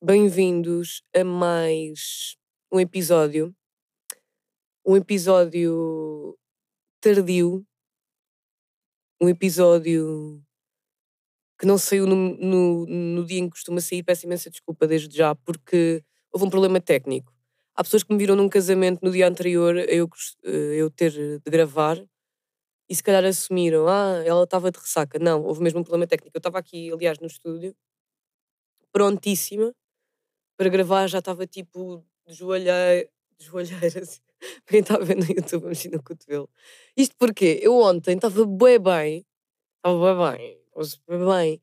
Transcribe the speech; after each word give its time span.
Bem-vindos 0.00 1.02
a 1.12 1.24
mais 1.24 2.36
um 2.72 2.78
episódio. 2.78 3.52
Um 4.86 4.96
episódio 4.96 6.38
tardio. 7.00 7.66
Um 9.20 9.28
episódio 9.28 10.40
que 11.58 11.66
não 11.66 11.76
saiu 11.76 12.06
no, 12.06 12.14
no, 12.14 12.86
no 12.86 13.26
dia 13.26 13.40
em 13.40 13.46
que 13.46 13.56
costuma 13.56 13.80
sair. 13.80 14.04
Peço 14.04 14.24
imensa 14.24 14.48
desculpa 14.48 14.86
desde 14.86 15.16
já, 15.16 15.34
porque 15.34 16.04
houve 16.30 16.46
um 16.46 16.50
problema 16.50 16.80
técnico. 16.80 17.34
Há 17.74 17.82
pessoas 17.82 18.04
que 18.04 18.12
me 18.12 18.20
viram 18.20 18.36
num 18.36 18.48
casamento 18.48 19.00
no 19.02 19.10
dia 19.10 19.26
anterior 19.26 19.76
a 19.76 19.80
eu, 19.82 20.08
eh, 20.44 20.76
eu 20.76 20.88
ter 20.92 21.10
de 21.10 21.50
gravar 21.50 22.00
e 22.88 22.94
se 22.94 23.02
calhar 23.02 23.24
assumiram, 23.24 23.88
ah, 23.88 24.22
ela 24.24 24.44
estava 24.44 24.70
de 24.70 24.78
ressaca. 24.78 25.18
Não, 25.18 25.42
houve 25.42 25.60
mesmo 25.60 25.80
um 25.80 25.82
problema 25.82 26.06
técnico. 26.06 26.36
Eu 26.36 26.38
estava 26.38 26.60
aqui, 26.60 26.88
aliás, 26.92 27.18
no 27.18 27.26
estúdio, 27.26 27.74
prontíssima 28.92 29.74
para 30.58 30.68
gravar, 30.68 31.06
já 31.06 31.20
estava 31.20 31.46
tipo 31.46 32.04
de 32.26 32.34
joelheira, 32.34 33.08
de 33.38 33.98
assim. 33.98 34.20
Quem 34.66 34.80
está 34.80 34.98
vendo 34.98 35.24
no 35.24 35.32
YouTube, 35.32 35.66
mexer 35.66 35.90
no 35.90 36.02
cotovelo. 36.02 36.50
Isto 36.96 37.14
porque 37.16 37.60
eu 37.62 37.74
ontem 37.76 38.16
estava 38.16 38.44
bem 38.44 38.78
bem, 38.78 39.26
estava 39.76 40.14
bem 40.14 40.36
bem, 40.36 40.58
bem 41.08 41.26
bem. 41.26 41.62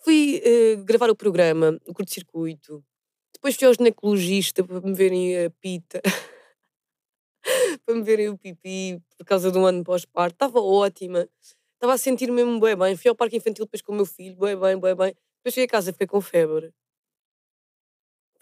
Fui 0.00 0.42
uh, 0.44 0.84
gravar 0.84 1.10
o 1.10 1.16
programa, 1.16 1.78
o 1.86 1.94
curto-circuito. 1.94 2.84
Depois 3.32 3.56
fui 3.56 3.68
ao 3.68 3.74
ginecologista 3.74 4.64
para 4.64 4.80
me 4.80 4.94
verem 4.94 5.44
a 5.44 5.50
pita. 5.50 6.02
para 7.86 7.94
me 7.94 8.02
verem 8.02 8.28
o 8.28 8.36
pipi 8.36 9.00
por 9.16 9.24
causa 9.24 9.50
do 9.50 9.64
ano 9.64 9.84
pós-parto. 9.84 10.34
Estava 10.34 10.60
ótima. 10.60 11.28
Estava 11.74 11.94
a 11.94 11.98
sentir 11.98 12.30
mesmo 12.32 12.58
bem 12.60 12.76
bem. 12.76 12.96
Fui 12.96 13.08
ao 13.08 13.14
parque 13.14 13.36
infantil 13.36 13.64
depois 13.64 13.80
com 13.80 13.92
o 13.92 13.96
meu 13.96 14.06
filho, 14.06 14.36
bem 14.36 14.58
bem, 14.58 14.78
bem 14.78 14.94
bem. 14.96 15.14
Depois 15.38 15.54
cheguei 15.54 15.66
a 15.66 15.68
casa, 15.68 15.92
fiquei 15.92 16.06
com 16.06 16.20
febre. 16.20 16.72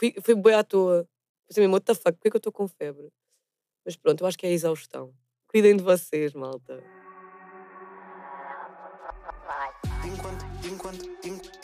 Fui, 0.02 0.12
fui 0.20 0.34
bem 0.34 0.54
à 0.54 0.64
toa. 0.64 1.08
Pensei 1.46 1.62
mesmo, 1.62 1.74
what 1.74 1.86
the 1.86 1.94
fuck, 1.94 2.10
porquê 2.14 2.28
que 2.28 2.34
eu 2.34 2.38
estou 2.38 2.52
com 2.52 2.66
febre? 2.66 3.08
Mas 3.84 3.94
pronto, 3.94 4.20
eu 4.20 4.26
acho 4.26 4.36
que 4.36 4.44
é 4.44 4.48
a 4.48 4.52
exaustão. 4.52 5.14
Cuidem 5.46 5.76
de 5.76 5.82
vocês, 5.84 6.34
malta. 6.34 6.82
Enquanto, 10.04 10.44
enquanto, 10.66 11.04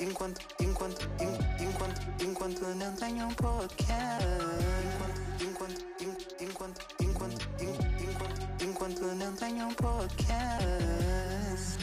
enquanto, 0.00 0.40
enquanto, 0.60 1.08
enquanto, 1.60 2.22
enquanto, 2.22 2.60
não 2.76 2.94
tenho 2.94 3.26
um 3.26 3.34
podcast. 3.34 4.24
Enquanto, 5.42 5.84
enquanto, 6.00 6.36
enquanto, 6.40 6.86
enquanto, 7.00 7.46
enquanto, 7.60 8.62
enquanto 8.62 9.00
não 9.16 9.34
tenho 9.34 9.66
um 9.66 9.74
podcast. 9.74 10.28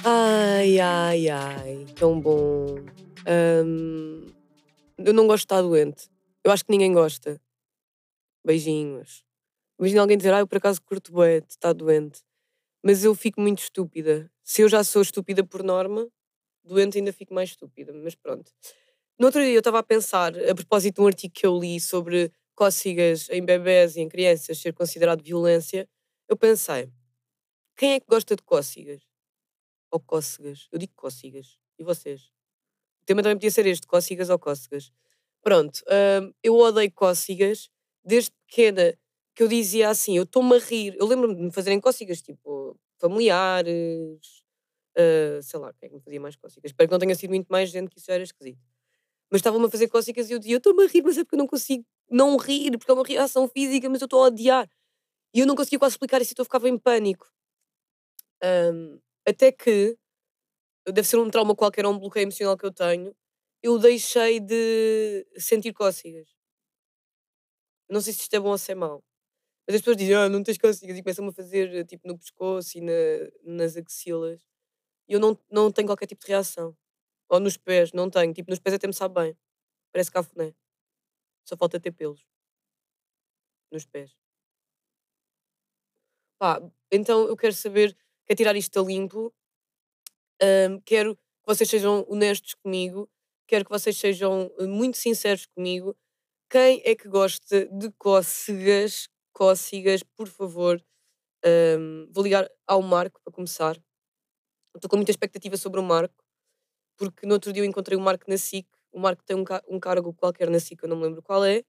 Ai, 0.06 0.80
ai, 0.80 1.28
ai, 1.28 1.86
tão 2.00 2.18
bom. 2.18 2.78
Um, 3.28 4.26
eu 4.98 5.14
não 5.14 5.28
gosto 5.28 5.42
de 5.42 5.54
estar 5.54 5.62
doente. 5.62 6.15
Eu 6.46 6.52
acho 6.52 6.64
que 6.64 6.72
ninguém 6.72 6.94
gosta. 6.94 7.42
Beijinhos. 8.46 9.24
Imagina 9.80 10.02
alguém 10.02 10.16
dizer, 10.16 10.32
ah, 10.32 10.42
eu 10.42 10.48
por 10.48 10.60
acaso 10.60 10.80
curto 10.80 11.12
bué, 11.12 11.40
está 11.40 11.74
doente. 11.74 12.22
Mas 12.84 13.04
eu 13.04 13.16
fico 13.16 13.42
muito 13.42 13.64
estúpida. 13.64 14.32
Se 14.44 14.62
eu 14.62 14.70
já 14.70 14.84
sou 14.84 15.02
estúpida 15.02 15.44
por 15.44 15.64
norma, 15.64 16.08
doente 16.64 17.00
ainda 17.00 17.12
fico 17.12 17.34
mais 17.34 17.50
estúpida. 17.50 17.92
Mas 17.94 18.14
pronto. 18.14 18.52
No 19.18 19.26
outro 19.26 19.42
dia 19.42 19.54
eu 19.54 19.60
estava 19.60 19.80
a 19.80 19.84
pensar, 19.84 20.38
a 20.38 20.54
propósito 20.54 20.98
de 20.98 21.02
um 21.02 21.08
artigo 21.08 21.34
que 21.34 21.48
eu 21.48 21.58
li 21.58 21.80
sobre 21.80 22.32
cócegas 22.54 23.28
em 23.32 23.44
bebés 23.44 23.96
e 23.96 24.02
em 24.02 24.08
crianças 24.08 24.60
ser 24.60 24.72
considerado 24.72 25.24
violência, 25.24 25.90
eu 26.30 26.38
pensei, 26.38 26.92
quem 27.76 27.94
é 27.94 28.00
que 28.00 28.06
gosta 28.08 28.36
de 28.36 28.44
cócegas? 28.44 29.02
Ou 29.90 30.00
cócegas? 30.00 30.68
Eu 30.72 30.78
digo 30.78 30.94
cócegas. 30.96 31.58
E 31.80 31.84
vocês? 31.84 32.26
O 33.02 33.06
tema 33.06 33.24
também 33.24 33.36
podia 33.36 33.50
ser 33.50 33.66
este, 33.66 33.88
cócegas 33.88 34.30
ou 34.30 34.38
cócegas. 34.38 34.94
Pronto, 35.46 35.82
uh, 35.82 36.34
eu 36.42 36.56
odeio 36.58 36.92
cócegas 36.92 37.70
desde 38.04 38.32
pequena 38.48 38.98
que 39.36 39.44
eu 39.44 39.48
dizia 39.48 39.90
assim, 39.90 40.18
eu 40.18 40.24
estou-me 40.24 40.56
a 40.56 40.60
rir. 40.60 40.96
Eu 40.98 41.06
lembro-me 41.06 41.36
de 41.36 41.42
me 41.44 41.52
fazerem 41.52 41.80
cócegas, 41.80 42.20
tipo, 42.20 42.76
familiares, 43.00 44.42
uh, 44.98 45.44
sei 45.44 45.60
lá, 45.60 45.72
quem 45.74 45.86
é 45.88 45.90
que 45.90 45.96
me 45.98 46.02
fazia 46.02 46.20
mais 46.20 46.36
cócegas? 46.36 46.72
Espero 46.72 46.90
que 46.90 46.94
não 46.94 47.00
tenha 47.00 47.14
sido 47.14 47.30
muito 47.30 47.46
mais 47.50 47.70
gente, 47.70 47.90
que 47.92 48.00
isso 48.00 48.12
era 48.12 48.24
esquisito. 48.24 48.60
Mas 49.32 49.40
estavam-me 49.40 49.68
a 49.68 49.72
fazer 49.72 49.88
cócegas 49.90 50.30
e 50.30 50.34
eu 50.34 50.40
dizia, 50.40 50.56
eu 50.56 50.60
estou-me 50.60 50.84
a 50.86 50.88
rir, 50.88 51.04
mas 51.04 51.18
é 51.18 51.24
porque 51.24 51.36
eu 51.36 51.40
não 51.40 51.48
consigo 51.48 51.86
não 52.10 52.38
rir, 52.38 52.78
porque 52.78 52.92
é 52.92 52.96
uma 52.96 53.04
reação 53.06 53.48
física, 53.48 53.90
mas 53.90 54.02
eu 54.02 54.06
estou 54.06 54.24
a 54.24 54.28
odiar. 54.28 54.70
E 55.36 55.42
eu 55.42 55.48
não 55.48 55.56
conseguia 55.56 55.80
quase 55.80 55.96
explicar 55.96 56.22
isso, 56.22 56.34
então 56.34 56.44
eu 56.44 56.48
ficava 56.48 56.70
em 56.70 56.78
pânico. 56.80 57.28
Um, 58.44 59.00
até 59.28 59.52
que, 59.52 59.98
deve 60.88 61.08
ser 61.08 61.18
um 61.18 61.30
trauma 61.30 61.56
qualquer, 61.56 61.86
um 61.86 61.98
bloqueio 62.00 62.24
emocional 62.26 62.58
que 62.58 62.66
eu 62.66 62.72
tenho, 62.74 63.16
eu 63.66 63.80
deixei 63.80 64.40
de 64.40 65.26
sentir 65.40 65.74
cócegas. 65.74 66.30
Não 67.90 68.00
sei 68.00 68.14
se 68.14 68.22
isto 68.22 68.34
é 68.36 68.40
bom 68.40 68.50
ou 68.50 68.58
se 68.60 68.72
é 68.72 68.76
mau. 68.76 69.04
Mas 69.66 69.78
as 69.78 69.82
pessoas 69.82 69.98
dizem, 69.98 70.14
ah, 70.14 70.30
não 70.30 70.44
tens 70.44 70.60
cócegas 70.60 70.96
e 70.96 71.02
começam-me 71.02 71.32
a 71.32 71.34
fazer 71.34 71.84
tipo 71.86 72.08
no 72.08 72.16
pescoço 72.16 72.78
e 72.78 72.82
na, 72.82 72.94
nas 73.44 73.76
axilas. 73.76 74.40
E 75.08 75.14
eu 75.14 75.20
não, 75.20 75.36
não 75.50 75.72
tenho 75.72 75.88
qualquer 75.88 76.06
tipo 76.06 76.24
de 76.24 76.28
reação. 76.28 76.78
Ou 77.28 77.40
nos 77.40 77.58
pés, 77.58 77.92
não 77.92 78.08
tenho. 78.08 78.32
Tipo, 78.36 78.52
nos 78.52 78.60
pés 78.60 78.76
até 78.76 78.86
me 78.86 78.94
sabe 78.94 79.16
bem. 79.16 79.38
Parece 79.92 80.12
cafuné. 80.12 80.54
Só 81.44 81.58
falta 81.58 81.80
ter 81.80 81.92
pelos. 81.92 82.24
Nos 83.72 83.86
pés. 83.86 84.16
Pá, 86.38 86.62
então 86.92 87.28
eu 87.28 87.36
quero 87.36 87.54
saber, 87.54 87.98
quero 88.28 88.38
tirar 88.38 88.56
isto 88.56 88.80
a 88.80 88.84
limpo. 88.84 89.34
Um, 90.40 90.80
quero 90.82 91.16
que 91.16 91.48
vocês 91.48 91.68
sejam 91.68 92.06
honestos 92.08 92.54
comigo 92.54 93.10
quero 93.48 93.66
que 93.66 93.72
vocês 93.72 93.98
sejam 93.98 94.52
eh, 94.60 94.66
muito 94.66 94.98
sinceros 94.98 95.46
comigo. 95.48 95.96
Quem 96.50 96.82
é 96.86 96.96
que 96.96 97.08
gosta 97.08 97.66
de 97.68 97.92
cócegas? 97.98 99.10
Cócegas, 99.34 100.04
por 100.04 100.28
favor. 100.28 100.84
Um, 101.46 102.08
vou 102.12 102.24
ligar 102.24 102.50
ao 102.68 102.82
Marco 102.82 103.22
para 103.24 103.34
começar. 103.34 103.78
Estou 104.76 104.90
com 104.90 104.98
muita 104.98 105.12
expectativa 105.12 105.58
sobre 105.58 105.80
o 105.80 105.84
Marco, 105.84 106.24
porque 106.98 107.26
no 107.28 107.34
outro 107.34 107.54
dia 107.54 107.64
eu 107.64 107.68
encontrei 107.68 107.98
o 107.98 108.02
Marco 108.02 108.26
na 108.30 108.38
SIC. 108.38 108.68
O 108.92 109.00
Marco 109.00 109.24
tem 109.24 109.36
um, 109.36 109.44
um 109.70 109.80
cargo 109.80 110.14
qualquer 110.14 110.50
na 110.50 110.60
SIC, 110.60 110.82
eu 110.84 110.90
não 110.90 110.98
me 110.98 111.04
lembro 111.04 111.22
qual 111.22 111.44
é. 111.46 111.64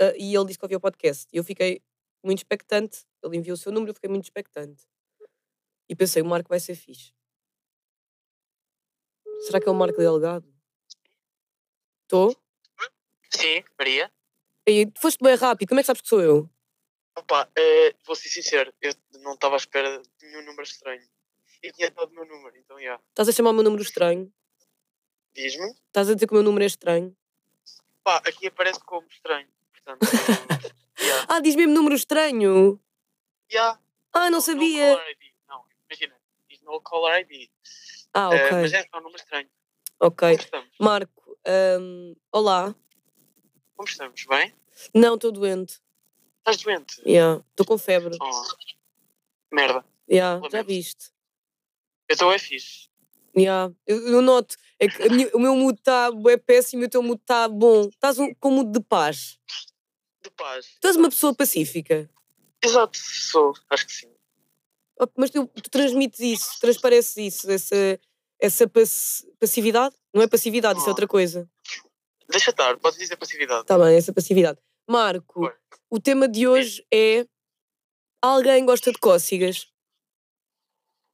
Uh, 0.00 0.14
e 0.16 0.34
ele 0.34 0.44
disse 0.46 0.58
que 0.58 0.64
ouvia 0.64 0.78
o 0.78 0.80
podcast. 0.80 1.26
E 1.32 1.36
eu 1.36 1.44
fiquei 1.44 1.82
muito 2.24 2.38
expectante. 2.38 3.04
Ele 3.22 3.36
enviou 3.36 3.54
o 3.54 3.58
seu 3.58 3.72
número, 3.72 3.90
eu 3.90 3.94
fiquei 3.94 4.10
muito 4.10 4.24
expectante. 4.24 4.86
E 5.88 5.96
pensei, 5.96 6.22
o 6.22 6.26
Marco 6.26 6.48
vai 6.48 6.60
ser 6.60 6.74
fixe. 6.74 7.12
Será 9.46 9.60
que 9.60 9.68
é 9.68 9.72
o 9.72 9.74
Marco 9.74 9.98
Delgado? 9.98 10.46
Estou? 12.02 12.36
Sim, 13.30 13.62
Maria. 13.78 14.10
E 14.66 14.90
foste 14.98 15.22
bem 15.22 15.34
rápido, 15.34 15.68
como 15.68 15.80
é 15.80 15.82
que 15.82 15.86
sabes 15.86 16.02
que 16.02 16.08
sou 16.08 16.20
eu? 16.20 16.50
Opa, 17.16 17.48
é, 17.56 17.94
vou 18.06 18.14
ser 18.14 18.28
sincero, 18.28 18.72
eu 18.80 18.92
não 19.20 19.34
estava 19.34 19.56
à 19.56 19.58
espera 19.58 20.00
de 20.00 20.26
nenhum 20.26 20.44
número 20.44 20.62
estranho. 20.62 21.02
E 21.62 21.72
tinha 21.72 21.90
dado 21.90 22.10
o 22.10 22.14
meu 22.14 22.24
número, 22.24 22.56
então 22.56 22.76
já. 22.76 22.82
Yeah. 22.82 23.02
Estás 23.10 23.28
a 23.28 23.32
chamar 23.32 23.50
o 23.50 23.54
meu 23.54 23.64
número 23.64 23.82
estranho? 23.82 24.32
Diz-me. 25.34 25.70
Estás 25.86 26.08
a 26.08 26.14
dizer 26.14 26.26
que 26.26 26.32
o 26.32 26.36
meu 26.36 26.42
número 26.42 26.64
é 26.64 26.66
estranho? 26.66 27.16
Pá, 28.04 28.18
aqui 28.18 28.46
aparece 28.46 28.80
como 28.80 29.06
estranho, 29.08 29.48
portanto. 29.72 30.00
yeah. 31.00 31.26
Ah, 31.28 31.40
diz 31.40 31.56
mesmo 31.56 31.74
número 31.74 31.94
estranho? 31.94 32.80
Yeah. 33.50 33.80
Ah, 34.12 34.30
não, 34.30 34.40
sabia. 34.40 34.96
No 34.96 35.02
não, 35.48 35.64
imagina, 35.88 36.14
diz 36.48 36.60
no 36.62 36.80
caller 36.80 37.26
ID. 37.28 37.50
Ah, 38.14 38.28
ok. 38.28 38.40
Uh, 38.40 38.54
mas 38.62 38.72
é 38.72 38.84
um 38.94 39.00
número 39.00 39.16
estranho. 39.16 39.48
Ok. 40.00 40.38
Marco, 40.80 41.38
um, 41.80 42.16
olá. 42.32 42.74
Como 43.76 43.88
estamos? 43.88 44.24
Bem? 44.26 44.54
Não, 44.94 45.14
estou 45.14 45.32
doente. 45.32 45.80
Estás 46.38 46.62
doente? 46.62 46.92
Estou 46.98 47.10
yeah. 47.12 47.44
com 47.66 47.78
febre. 47.78 48.16
Oh. 48.20 48.42
Merda. 49.52 49.84
Yeah, 50.10 50.40
já 50.50 50.62
viste. 50.62 51.12
Eu 52.08 52.14
estou 52.14 52.32
é 52.32 52.38
fixe. 52.38 52.88
Yeah. 53.36 53.72
Eu, 53.86 54.08
eu 54.08 54.22
noto, 54.22 54.56
é 54.78 54.88
que 54.88 55.08
minha, 55.10 55.28
o 55.34 55.38
meu 55.38 55.54
mood 55.54 55.78
está 55.78 56.10
é 56.28 56.36
péssimo 56.36 56.82
e 56.82 56.86
o 56.86 56.88
teu 56.88 57.02
mood 57.02 57.20
está 57.20 57.48
bom. 57.48 57.88
Estás 57.88 58.18
um, 58.18 58.32
com 58.34 58.50
mood 58.50 58.72
de 58.72 58.80
paz. 58.80 59.38
De 60.22 60.30
paz. 60.30 60.76
Tu 60.80 60.86
és 60.86 60.96
uma 60.96 61.10
pessoa 61.10 61.34
pacífica. 61.34 62.10
Exato, 62.64 62.98
sou, 62.98 63.52
acho 63.70 63.86
que 63.86 63.92
sim. 63.92 64.17
Mas 65.16 65.30
tu, 65.30 65.46
tu 65.46 65.70
transmites 65.70 66.20
isso, 66.20 66.58
transpareces 66.60 67.16
isso, 67.16 67.50
essa, 67.50 68.00
essa 68.40 68.68
pass 68.68 69.24
passividade? 69.38 69.94
Não 70.12 70.22
é 70.22 70.28
passividade, 70.28 70.78
isso 70.78 70.88
é 70.88 70.90
outra 70.90 71.06
coisa. 71.06 71.48
Deixa 72.28 72.50
estar, 72.50 72.76
podes 72.78 72.98
dizer 72.98 73.16
passividade. 73.16 73.62
Está 73.62 73.78
bem, 73.78 73.96
essa 73.96 74.12
passividade. 74.12 74.58
Marco, 74.88 75.46
Oi. 75.46 75.54
o 75.90 76.00
tema 76.00 76.28
de 76.28 76.46
hoje 76.48 76.84
é 76.92 77.26
alguém 78.22 78.64
gosta 78.64 78.90
de 78.92 78.98
cócegas? 78.98 79.70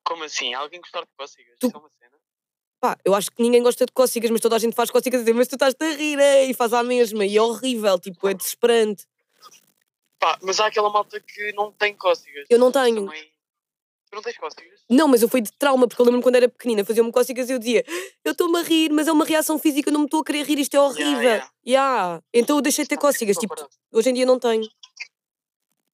Como 0.04 0.24
assim? 0.24 0.54
Alguém 0.54 0.80
gostar 0.80 1.00
de 1.00 1.10
cócegas? 1.16 1.56
Tu... 1.58 1.66
Isso 1.66 1.76
é 1.76 1.80
uma 1.80 1.88
cena? 1.90 2.14
Pá, 2.80 2.98
eu 3.04 3.14
acho 3.14 3.30
que 3.30 3.42
ninguém 3.42 3.62
gosta 3.62 3.86
de 3.86 3.92
cócegas, 3.92 4.30
mas 4.30 4.40
toda 4.40 4.56
a 4.56 4.58
gente 4.58 4.74
faz 4.74 4.90
cócegas 4.90 5.22
e 5.22 5.24
diz, 5.24 5.34
mas 5.34 5.48
tu 5.48 5.54
estás 5.54 5.74
a 5.80 5.86
rir, 5.94 6.18
é? 6.18 6.44
e 6.44 6.54
faz 6.54 6.72
a 6.72 6.82
mesma, 6.82 7.24
e 7.24 7.36
é 7.36 7.40
horrível, 7.40 7.98
tipo, 7.98 8.28
é 8.28 8.34
desesperante. 8.34 9.06
Pá, 10.18 10.38
mas 10.42 10.60
há 10.60 10.66
aquela 10.66 10.90
malta 10.90 11.18
que 11.20 11.52
não 11.52 11.72
tem 11.72 11.94
cócegas. 11.94 12.46
Eu 12.50 12.58
não 12.58 12.70
tenho. 12.70 13.06
Também... 13.06 13.33
Tu 14.14 14.16
não 14.16 14.22
tens 14.22 14.36
cócegas? 14.38 14.80
Não, 14.88 15.08
mas 15.08 15.22
eu 15.22 15.28
fui 15.28 15.40
de 15.40 15.50
trauma, 15.58 15.88
porque 15.88 16.00
eu 16.00 16.04
lembro-me 16.06 16.22
quando 16.22 16.36
era 16.36 16.48
pequenina, 16.48 16.84
fazia-me 16.84 17.10
cócegas 17.10 17.48
e 17.50 17.52
eu 17.52 17.58
dizia 17.58 17.84
eu 18.24 18.30
estou-me 18.30 18.56
a 18.60 18.62
rir, 18.62 18.92
mas 18.92 19.08
é 19.08 19.12
uma 19.12 19.24
reação 19.24 19.58
física, 19.58 19.88
eu 19.88 19.92
não 19.92 20.00
me 20.00 20.06
estou 20.06 20.20
a 20.20 20.24
querer 20.24 20.44
rir, 20.44 20.56
isto 20.60 20.76
é 20.76 20.80
horrível. 20.80 21.20
yeah. 21.20 21.50
Yeah. 21.66 22.22
Então 22.32 22.56
eu 22.56 22.62
deixei 22.62 22.84
de 22.84 22.90
ter 22.90 22.96
cócegas, 22.96 23.36
tipo, 23.36 23.54
hoje 23.90 24.10
em 24.10 24.14
dia 24.14 24.24
não 24.24 24.38
tenho. 24.38 24.68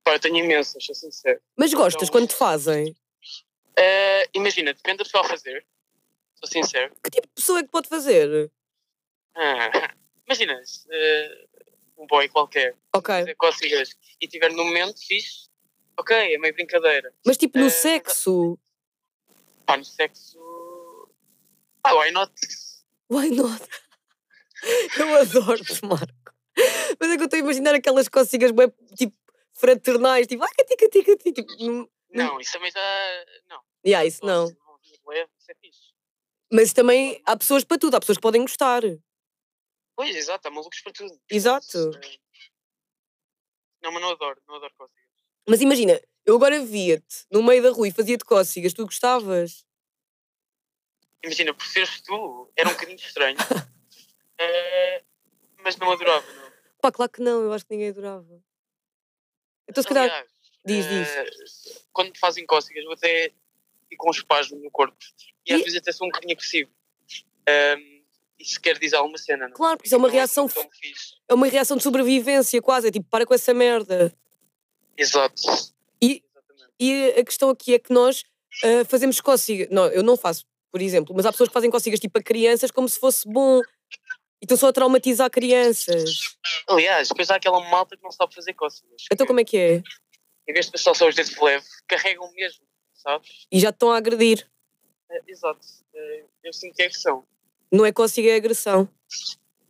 Pá, 0.05 0.13
eu 0.17 0.21
tenho 0.21 0.37
imensas, 0.37 0.85
sou 0.85 0.95
sincero. 0.95 1.41
Mas 1.57 1.73
gostas 1.73 2.09
Então- 2.09 2.21
quando 2.21 2.29
te 2.29 2.35
fazem? 2.35 2.95
Eh, 3.79 4.29
imagina, 4.35 4.75
depende 4.75 4.99
da 4.99 5.05
pessoa 5.05 5.25
a 5.25 5.29
fazer. 5.29 5.67
Sou 6.35 6.47
sincero. 6.49 6.93
Que 7.03 7.11
tipo 7.11 7.27
de 7.27 7.33
pessoa 7.35 7.61
é 7.61 7.63
que 7.63 7.71
pode 7.71 7.89
fazer? 7.89 8.51
Ah, 9.35 9.71
imagina, 10.29 10.61
eh, 10.93 11.47
um 11.97 12.07
boy 12.07 12.29
qualquer 12.29 12.77
Ok. 12.95 13.15
fazer 13.15 13.35
cócegas 13.37 13.97
e 14.21 14.29
tiver 14.29 14.51
no 14.53 14.63
momento 14.65 14.99
fixe, 15.07 15.49
ok, 16.01 16.35
é 16.35 16.39
meio 16.39 16.55
brincadeira. 16.55 17.13
Mas 17.25 17.37
tipo 17.37 17.59
no 17.59 17.67
Eh, 17.67 17.71
sexo, 17.71 18.59
Pá, 19.67 19.77
no 19.77 19.85
sexo. 19.85 20.39
Pá, 21.83 21.93
why 21.95 22.11
not? 22.11 22.33
why 23.11 23.31
not? 23.31 23.63
Eu 24.99 25.17
adoro-te, 25.17 25.85
Marco. 25.87 26.13
Mas 27.01 27.11
é 27.11 27.17
que 27.17 27.23
eu 27.23 27.25
estou 27.25 27.37
a 27.39 27.41
imaginar 27.41 27.75
aquelas 27.75 28.09
cócegas 28.09 28.51
bué, 28.51 28.69
tipo 28.97 29.17
fraternais, 29.55 30.27
tipo, 30.27 30.43
ai, 30.43 30.51
cati, 30.55 30.77
cati, 30.77 31.03
cati, 31.03 31.33
tipo, 31.33 31.51
não- 31.65 31.89
Não, 32.11 32.41
isso 32.41 32.53
também 32.53 32.71
já. 32.71 32.81
Não. 33.49 33.63
yeah, 33.87 34.05
isso 34.07 34.25
não. 34.27 34.47
Isso 34.49 35.51
é 35.51 35.55
fixe. 35.55 35.91
Mas 36.53 36.73
também 36.75 37.23
há 37.25 37.37
pessoas 37.37 37.65
para 37.65 37.79
tudo, 37.79 37.95
há 37.97 38.01
pessoas 38.01 38.19
que 38.19 38.23
podem 38.23 38.43
gostar. 38.43 38.83
Pois, 39.97 40.15
exato, 40.17 40.49
há 40.49 40.51
malucos 40.51 40.81
para 40.83 40.93
tudo. 40.93 41.19
Exato. 41.31 41.91
Não, 43.83 43.93
mas 43.93 44.03
não 44.03 44.11
adoro, 44.11 44.43
não 44.47 44.57
adoro 44.57 44.75
cócegas. 44.77 45.01
Mas 45.49 45.61
imagina, 45.61 46.01
eu 46.25 46.37
agora 46.37 46.65
via-te 46.65 47.25
no 47.31 47.43
meio 47.43 47.63
da 47.63 47.71
rua 47.71 47.89
e 47.89 47.93
fazia-te 47.93 48.25
cócegas, 48.25 48.73
tu 48.73 48.85
gostavas? 48.85 49.65
Imagina, 51.25 51.53
por 51.55 51.67
seres 51.67 52.01
tu, 52.03 52.51
era 52.57 52.69
um 52.69 52.73
bocadinho 52.73 52.97
estranho. 52.99 53.37
Eh, 54.43 55.05
mas 55.63 55.77
não 55.77 55.93
adorava, 55.93 56.27
não. 56.33 56.51
Pá, 56.81 56.91
claro 56.91 57.13
que 57.13 57.21
não, 57.21 57.43
eu 57.43 57.53
acho 57.53 57.67
que 57.67 57.75
ninguém 57.75 57.91
adorava. 57.91 58.43
Então 59.69 59.83
se 59.83 59.87
calhar, 59.91 60.05
Aliás, 60.11 60.31
diz, 60.65 60.87
diz. 60.89 61.09
eh, 61.15 61.31
quando 61.93 62.09
me 62.13 62.19
fazem 62.19 62.47
cócegas, 62.47 62.83
eu 62.83 62.91
até 62.93 63.35
fico 63.87 64.03
com 64.03 64.09
um 64.09 64.13
espasmo 64.13 64.59
no 64.59 64.71
corpo. 64.71 64.97
E 65.47 65.53
às 65.53 65.61
E- 65.61 65.65
vezes 65.65 65.79
até 65.79 65.93
sou 65.93 66.07
um 66.07 66.11
bocadinho 66.11 66.33
agressivo. 66.33 66.71
Ehm, 67.47 68.03
isso 68.39 68.59
quer 68.63 68.79
dizer 68.79 68.97
alguma 68.97 69.19
cena, 69.19 69.47
não? 69.47 69.55
Claro, 69.55 69.77
porque 69.77 69.89
isso 69.89 69.95
é 69.95 69.99
uma 69.99 70.09
reação 70.11 70.49
é 71.29 71.35
uma 71.35 71.47
reação 71.47 71.77
de 71.77 71.83
sobrevivência 71.83 72.63
quase, 72.63 72.89
é 72.89 72.91
tipo, 72.91 73.11
para 73.11 73.27
com 73.27 73.35
essa 73.35 73.53
merda. 73.53 74.11
Exato. 74.97 75.43
E-. 76.03 76.23
E 76.79 77.15
a 77.19 77.25
questão 77.25 77.51
aqui 77.51 77.75
é 77.75 77.79
que 77.79 77.93
nós 77.93 78.25
ah, 78.65 78.85
fazemos 78.87 79.21
cócegas. 79.21 79.69
Não, 79.71 79.87
eu 79.87 80.03
não 80.03 80.17
faço, 80.17 80.45
por 80.73 80.81
exemplo, 80.81 81.15
mas 81.15 81.27
há 81.27 81.33
pessoas 81.33 81.49
que 81.49 81.55
fazem 81.55 81.71
cócegas 81.71 82.01
tipo 82.01 82.19
a 82.19 82.23
crianças 82.23 82.71
como 82.71 82.89
se 82.89 82.99
fosse 82.99 83.29
bom. 83.29 83.61
E 84.43 84.47
estão 84.47 84.57
só 84.57 84.69
a 84.69 84.73
traumatizar 84.73 85.31
crianças. 85.31 86.37
Aliás, 86.67 87.09
depois 87.09 87.31
há 87.31 87.37
aquela 87.37 87.61
malta 87.69 87.95
que 87.97 88.03
não 88.03 88.11
sabe 88.11 88.35
fazer 88.35 88.55
cócegas. 88.55 89.05
Então 89.13 89.27
como 89.27 89.41
é 89.41 89.45
que 89.45 89.57
é? 89.59 89.83
Em 90.49 90.53
vez 90.53 90.67
de 90.67 90.73
passar 90.73 90.95
só 90.95 91.07
os 91.07 91.15
dedos 91.15 91.33
de 91.33 91.45
leve, 91.45 91.65
carregam 91.87 92.33
mesmo, 92.33 92.65
sabes? 92.95 93.47
E 93.53 93.61
já 93.61 93.69
estão 93.69 93.93
a 93.93 93.99
agredir. 93.99 94.51
Eh, 95.11 95.23
exato. 95.29 95.61
Eh, 95.95 96.25
eu 96.43 96.53
sinto 96.55 96.75
que 96.75 96.83
é 96.83 96.87
agressão. 96.87 97.25
Não 97.71 97.85
é 97.85 97.93
cócega, 97.93 98.31
é 98.31 98.37
agressão. 98.37 98.89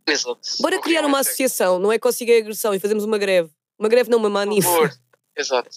Exato. 0.07 0.41
Bora 0.61 0.81
criar 0.81 1.05
uma 1.05 1.19
associação, 1.19 1.77
não 1.77 1.91
é 1.91 1.99
cócega, 1.99 2.33
é 2.33 2.37
agressão, 2.37 2.73
e 2.73 2.79
fazemos 2.79 3.03
uma 3.03 3.17
greve. 3.17 3.51
Uma 3.77 3.89
greve 3.89 4.09
não, 4.09 4.17
uma 4.17 4.29
Por 4.29 4.33
manif. 4.33 4.63
favor. 4.63 4.91
Exato. 5.35 5.69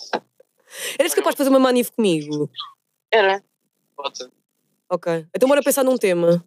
Eras 0.98 1.14
capaz 1.14 1.34
de 1.34 1.38
fazer 1.38 1.50
uma 1.50 1.58
manif 1.58 1.90
comigo? 1.92 2.50
Era. 3.12 3.42
Pode. 3.96 4.28
Ok. 4.90 5.26
Então 5.34 5.48
bora 5.48 5.62
pensar 5.62 5.84
num 5.84 5.96
tema. 5.96 6.44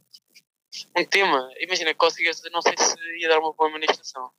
Um 0.95 1.05
tema. 1.05 1.49
Imagina, 1.59 1.93
cócegas, 1.95 2.41
não 2.51 2.61
sei 2.61 2.73
se 2.77 2.95
ia 3.19 3.29
dar 3.29 3.39
uma 3.39 3.53
boa 3.53 3.69
manifestação. 3.69 4.29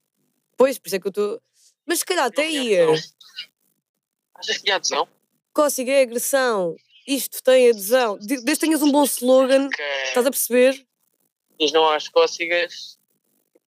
Pois, 0.56 0.78
por 0.78 0.86
isso 0.88 0.96
é 0.96 1.00
que 1.00 1.06
eu 1.06 1.10
estou. 1.10 1.42
Mas 1.86 2.00
se 2.00 2.04
calhar 2.04 2.26
até 2.26 2.48
ia. 2.48 2.86
Achas 4.34 4.56
que 4.58 4.64
tinha 4.64 4.76
adesão? 4.76 5.08
Cócega 5.52 5.92
é 5.92 6.02
agressão. 6.02 6.76
Isto 7.06 7.42
tem 7.42 7.70
adesão. 7.70 8.18
De- 8.18 8.42
Desde 8.44 8.54
que 8.54 8.66
tenhas 8.66 8.82
um 8.82 8.92
bom 8.92 9.04
slogan, 9.04 9.68
Que 9.70 9.82
estás 10.08 10.26
a 10.26 10.30
perceber? 10.30 10.86
diz 11.58 11.72
não 11.72 11.88
às 11.88 12.08
cócegas. 12.08 12.98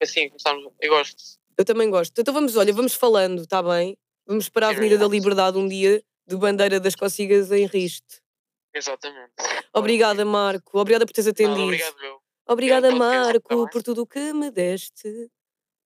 Assim, 0.01 0.29
começámos. 0.29 0.71
Eu 0.79 0.89
gosto. 0.93 1.21
Eu 1.57 1.65
também 1.65 1.89
gosto. 1.89 2.17
Então 2.19 2.33
vamos, 2.33 2.55
olha, 2.55 2.71
vamos 2.73 2.93
falando, 2.93 3.41
está 3.41 3.61
bem? 3.61 3.97
Vamos 4.25 4.49
para 4.49 4.67
a 4.67 4.69
Avenida 4.69 4.97
da. 4.97 5.07
Liberdade 5.07 5.57
um 5.57 5.67
dia, 5.67 6.03
de 6.27 6.35
bandeira 6.37 6.79
das 6.79 6.95
cócegas 6.95 7.51
em 7.51 7.65
Riste. 7.65 8.21
Exatamente. 8.73 9.33
Obrigada, 9.73 10.23
Marco. 10.23 10.79
Obrigada 10.79 11.05
por 11.05 11.13
teres 11.13 11.27
atendido. 11.27 11.59
Nada, 11.59 11.65
obrigado, 11.65 11.99
meu. 11.99 12.21
Obrigada, 12.47 12.95
Marco, 12.95 13.65
tá 13.65 13.71
por 13.71 13.83
tudo 13.83 14.03
o 14.03 14.07
que 14.07 14.33
me 14.33 14.49
deste. 14.51 15.29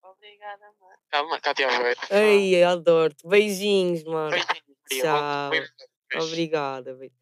Obrigada, 0.02 0.64
mãe. 0.80 0.96
Calma, 1.10 1.40
Cátia. 1.40 1.68
Ei, 2.10 2.62
adoro-te. 2.62 3.26
Beijinhos, 3.26 4.04
Marco. 4.04 4.36
Beijinhos. 4.36 4.74
Tchau. 4.90 6.22
Obrigada. 6.22 6.94
beijo. 6.94 7.14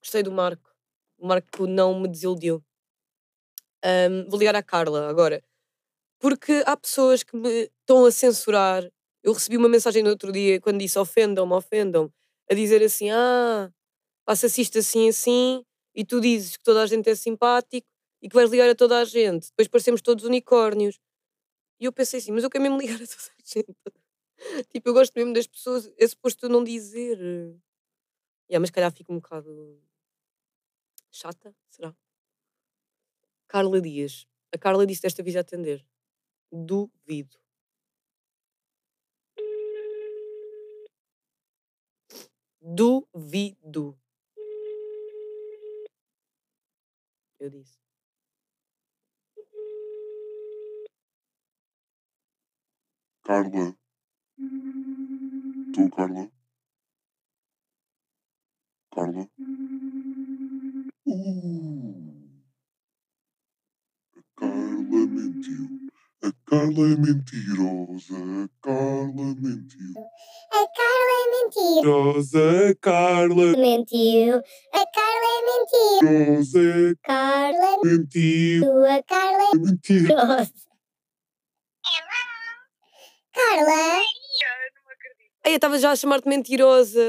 Gostei 0.00 0.22
do 0.22 0.32
Marco. 0.32 0.70
O 1.18 1.26
Marco 1.26 1.66
não 1.66 2.00
me 2.00 2.08
desiludiu. 2.08 2.64
Ahm, 3.82 4.28
vou 4.28 4.38
ligar 4.38 4.54
à 4.54 4.62
Carla 4.62 5.08
agora. 5.08 5.42
Porque 6.18 6.62
há 6.66 6.76
pessoas 6.76 7.22
que 7.22 7.36
me 7.36 7.70
estão 7.80 8.04
a 8.04 8.10
censurar. 8.10 8.90
Eu 9.22 9.32
recebi 9.32 9.56
uma 9.56 9.68
mensagem 9.68 10.02
no 10.02 10.10
outro 10.10 10.32
dia 10.32 10.60
quando 10.60 10.78
disse 10.78 10.98
ofendam-me, 10.98 11.52
ofendam-me, 11.54 12.10
a 12.50 12.54
dizer 12.54 12.82
assim: 12.82 13.10
ah, 13.10 13.72
passa-se 14.26 14.60
isto 14.62 14.78
assim, 14.78 15.08
assim, 15.08 15.64
e 15.94 16.04
tu 16.04 16.20
dizes 16.20 16.56
que 16.56 16.64
toda 16.64 16.82
a 16.82 16.86
gente 16.86 17.08
é 17.10 17.14
simpático 17.14 17.86
e 18.22 18.28
que 18.28 18.34
vais 18.34 18.50
ligar 18.50 18.68
a 18.70 18.74
toda 18.74 19.00
a 19.00 19.04
gente. 19.04 19.48
Depois 19.50 19.68
parecemos 19.68 20.02
todos 20.02 20.24
unicórnios. 20.24 20.98
E 21.80 21.86
eu 21.86 21.92
pensei 21.92 22.20
assim: 22.20 22.32
mas 22.32 22.44
eu 22.44 22.50
quero 22.50 22.62
mesmo 22.64 22.78
ligar 22.80 22.96
a 22.96 22.98
toda 23.06 23.32
a 23.38 23.42
gente. 23.44 23.76
tipo, 24.72 24.88
eu 24.88 24.94
gosto 24.94 25.14
mesmo 25.16 25.32
das 25.34 25.46
pessoas, 25.46 25.90
é 25.98 26.06
suposto 26.06 26.48
não 26.48 26.64
dizer. 26.64 27.18
Yeah, 28.50 28.60
mas 28.60 28.70
calhar 28.70 28.92
fico 28.92 29.12
um 29.12 29.16
bocado 29.16 29.80
chata, 31.10 31.54
será? 31.70 31.94
Carla 33.48 33.80
Dias. 33.80 34.26
A 34.52 34.58
Carla 34.58 34.86
disse 34.86 35.02
desta 35.02 35.22
vez 35.22 35.36
a 35.36 35.40
atender. 35.40 35.84
Duvido. 36.52 37.38
Duvido. 42.60 43.96
Eu 47.38 47.50
disse. 47.50 47.78
Carla. 53.22 53.76
Tu, 55.72 55.90
Carla? 55.90 56.30
Carla? 58.90 59.28
Uh. 61.06 62.18
Carla 64.36 65.06
mentiu. 65.06 65.77
A 66.28 66.32
Carla 66.44 66.84
é 66.84 66.96
mentirosa. 66.96 68.14
A 68.44 68.48
Carla 68.60 69.34
mentiu. 69.40 69.94
A 70.52 70.66
Carla 70.76 71.12
é 71.14 71.30
mentira. 71.30 71.76
Mentirosa, 71.76 72.76
Carla. 72.82 73.56
Mentiu. 73.56 74.36
A 74.74 74.84
Carla 74.92 75.28
é 75.32 75.40
mentira. 75.46 76.12
Mentirosa, 76.12 76.96
Carla 77.02 77.78
mentiu. 77.82 78.84
A 78.84 79.02
Carla 79.04 79.42
é 79.42 79.56
mentirosa. 79.56 80.52
Carla, 83.32 84.02
Ei, 85.46 85.52
eu 85.52 85.56
estava 85.56 85.78
já 85.78 85.92
a 85.92 85.96
chamar-te 85.96 86.28
mentirosa. 86.28 87.00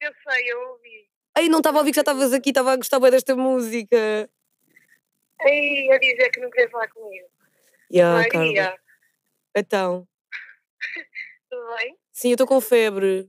Eu 0.00 0.12
sei, 0.26 0.52
eu 0.52 0.70
ouvi. 0.70 1.10
Ei, 1.36 1.50
não 1.50 1.58
estava 1.58 1.76
a 1.76 1.80
ouvir 1.80 1.90
que 1.90 1.96
já 1.96 2.00
estavas 2.00 2.32
aqui, 2.32 2.48
estava 2.48 2.72
a 2.72 2.76
gostar 2.76 2.98
bem 2.98 3.10
desta 3.10 3.36
música. 3.36 4.30
Ei, 5.42 5.92
a 5.92 5.98
dizer 5.98 6.30
que 6.30 6.40
não 6.40 6.48
queria 6.48 6.70
falar 6.70 6.88
comigo. 6.88 7.31
Yeah, 7.92 8.28
Carla. 8.28 8.46
Maria, 8.46 8.78
Então, 9.54 10.08
tudo 11.50 11.76
bem? 11.76 11.96
sim, 12.12 12.28
eu 12.28 12.34
estou 12.34 12.46
com 12.46 12.60
febre. 12.60 13.28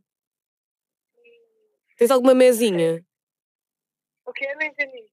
Tens 1.98 2.12
alguma 2.12 2.34
mesinha? 2.34 3.06
O 4.26 4.32
que? 4.34 4.54
Não 4.56 4.62
entendi. 4.64 5.06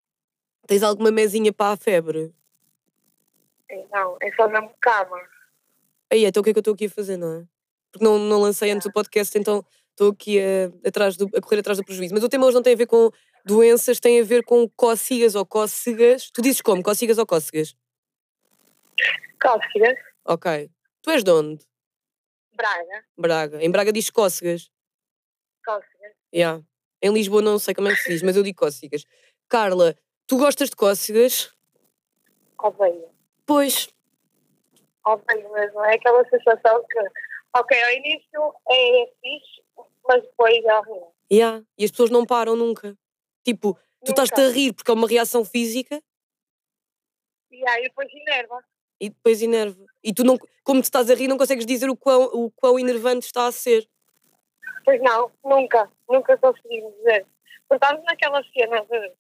Tens 0.66 0.82
alguma 0.82 1.10
mesinha 1.10 1.52
para 1.52 1.72
a 1.72 1.76
febre? 1.76 2.32
Ei, 3.68 3.86
Não, 3.92 4.16
é 4.20 4.32
só 4.34 4.48
mesmo 4.48 4.72
cama. 4.80 5.20
Aí, 6.10 6.24
então 6.24 6.40
o 6.40 6.44
que 6.44 6.50
é 6.50 6.52
que 6.52 6.58
eu 6.58 6.60
estou 6.60 6.74
aqui 6.74 6.86
a 6.86 6.90
fazer, 6.90 7.16
não 7.16 7.40
é? 7.40 7.44
Porque 7.92 8.04
não, 8.04 8.18
não 8.18 8.40
lancei 8.40 8.70
antes 8.70 8.86
o 8.86 8.92
podcast, 8.92 9.36
então 9.36 9.64
estou 9.90 10.10
aqui 10.12 10.38
a, 10.40 10.88
atrás 10.88 11.16
do, 11.16 11.28
a 11.36 11.40
correr 11.40 11.60
atrás 11.60 11.78
do 11.78 11.84
prejuízo. 11.84 12.14
Mas 12.14 12.22
o 12.24 12.28
tema 12.28 12.46
hoje 12.46 12.54
não 12.54 12.62
tem 12.62 12.74
a 12.74 12.76
ver 12.76 12.86
com 12.86 13.10
doenças, 13.44 13.98
tem 14.00 14.20
a 14.20 14.24
ver 14.24 14.44
com 14.44 14.68
cócegas 14.70 15.34
ou 15.34 15.44
cócegas. 15.44 16.30
Tu 16.30 16.40
dizes 16.40 16.60
como? 16.60 16.82
Cócegas 16.82 17.18
ou 17.18 17.26
cócegas? 17.26 17.74
Cócegas, 19.40 19.98
Ok. 20.24 20.70
Tu 21.02 21.10
és 21.10 21.24
de 21.24 21.30
onde? 21.30 21.64
Braga, 22.54 23.04
Braga. 23.16 23.62
Em 23.64 23.70
Braga 23.70 23.92
diz 23.92 24.10
cócegas. 24.10 24.70
cócegas. 25.64 26.12
Yeah. 26.34 26.62
Em 27.02 27.12
Lisboa 27.12 27.40
não 27.40 27.58
sei 27.58 27.74
como 27.74 27.88
é 27.88 27.92
que 27.94 28.02
se 28.02 28.10
diz, 28.10 28.22
mas 28.22 28.36
eu 28.36 28.42
digo 28.42 28.58
cócegas. 28.58 29.04
Carla, 29.48 29.96
tu 30.26 30.36
gostas 30.36 30.68
de 30.68 30.76
cócegas? 30.76 31.50
Odeio. 32.62 33.08
Pois, 33.46 33.88
Odeio 35.06 35.50
mesmo. 35.52 35.82
É 35.84 35.94
aquela 35.94 36.22
sensação 36.28 36.84
que, 36.88 36.98
ok, 37.56 37.82
ao 37.82 37.90
início 37.92 38.54
é 38.70 39.06
fixe, 39.20 39.62
mas 40.06 40.22
depois 40.22 40.62
é 40.64 40.74
horrível. 40.78 41.14
yeah. 41.32 41.64
e 41.78 41.84
as 41.84 41.90
pessoas 41.90 42.10
não 42.10 42.26
param 42.26 42.54
nunca. 42.54 42.94
Tipo, 43.42 43.78
tu 44.04 44.10
estás-te 44.10 44.38
a 44.40 44.48
rir 44.50 44.74
porque 44.74 44.90
é 44.90 44.94
uma 44.94 45.08
reação 45.08 45.42
física 45.46 46.02
E 47.50 47.66
aí 47.66 47.84
depois 47.84 48.08
enerva. 48.12 48.62
E 49.00 49.08
depois 49.08 49.40
enerva. 49.42 49.84
E 50.04 50.12
tu, 50.12 50.24
não, 50.24 50.38
como 50.62 50.80
te 50.80 50.84
estás 50.84 51.10
a 51.10 51.14
rir, 51.14 51.28
não 51.28 51.38
consegues 51.38 51.66
dizer 51.66 51.88
o 51.88 51.96
quão, 51.96 52.24
o 52.24 52.50
quão 52.50 52.78
enervante 52.78 53.26
está 53.26 53.46
a 53.46 53.52
ser. 53.52 53.88
Pois 54.84 55.00
não, 55.02 55.30
nunca, 55.44 55.90
nunca 56.08 56.36
conseguimos 56.38 56.94
dizer. 56.96 57.26
Porque 57.68 57.84
estamos 57.84 58.04
naquela 58.04 58.42
cena 58.52 58.80
de, 58.84 59.12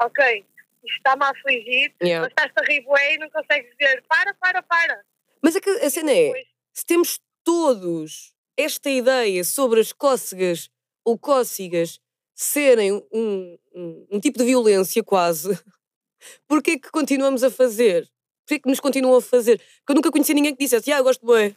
ok, 0.00 0.44
isto 0.84 0.96
está-me 0.96 1.24
a 1.24 1.30
afligir, 1.30 1.94
Yeah. 2.02 2.20
mas 2.22 2.30
estás-te 2.30 2.60
a 2.60 2.64
rir 2.66 2.82
bué 2.82 3.14
e 3.14 3.18
não 3.18 3.30
consegues 3.30 3.70
dizer, 3.76 4.02
para, 4.08 4.34
para, 4.34 4.62
para. 4.62 5.04
Mas 5.42 5.56
é 5.56 5.60
que 5.60 5.70
a 5.70 5.90
cena 5.90 6.10
é, 6.12 6.26
Depois, 6.26 6.46
se 6.72 6.86
temos 6.86 7.20
todos 7.42 8.34
esta 8.56 8.90
ideia 8.90 9.42
sobre 9.44 9.80
as 9.80 9.92
cócegas 9.92 10.70
ou 11.04 11.18
cócegas 11.18 12.00
serem 12.34 12.92
um, 12.92 13.58
um, 13.74 14.06
um 14.12 14.20
tipo 14.20 14.38
de 14.38 14.44
violência 14.44 15.02
quase, 15.02 15.48
porquê 16.48 16.72
é 16.72 16.78
que 16.78 16.90
continuamos 16.90 17.42
a 17.44 17.50
fazer? 17.50 18.10
Porquê 18.44 18.54
é 18.54 18.58
que 18.58 18.68
nos 18.68 18.80
continuam 18.80 19.16
a 19.16 19.22
fazer? 19.22 19.58
Porque 19.58 19.92
eu 19.92 19.94
nunca 19.94 20.10
conheci 20.10 20.34
ninguém 20.34 20.54
que 20.54 20.62
dissesse, 20.64 20.92
ah, 20.92 20.98
eu 20.98 21.04
gosto 21.04 21.20
de 21.20 21.26
bué. 21.26 21.54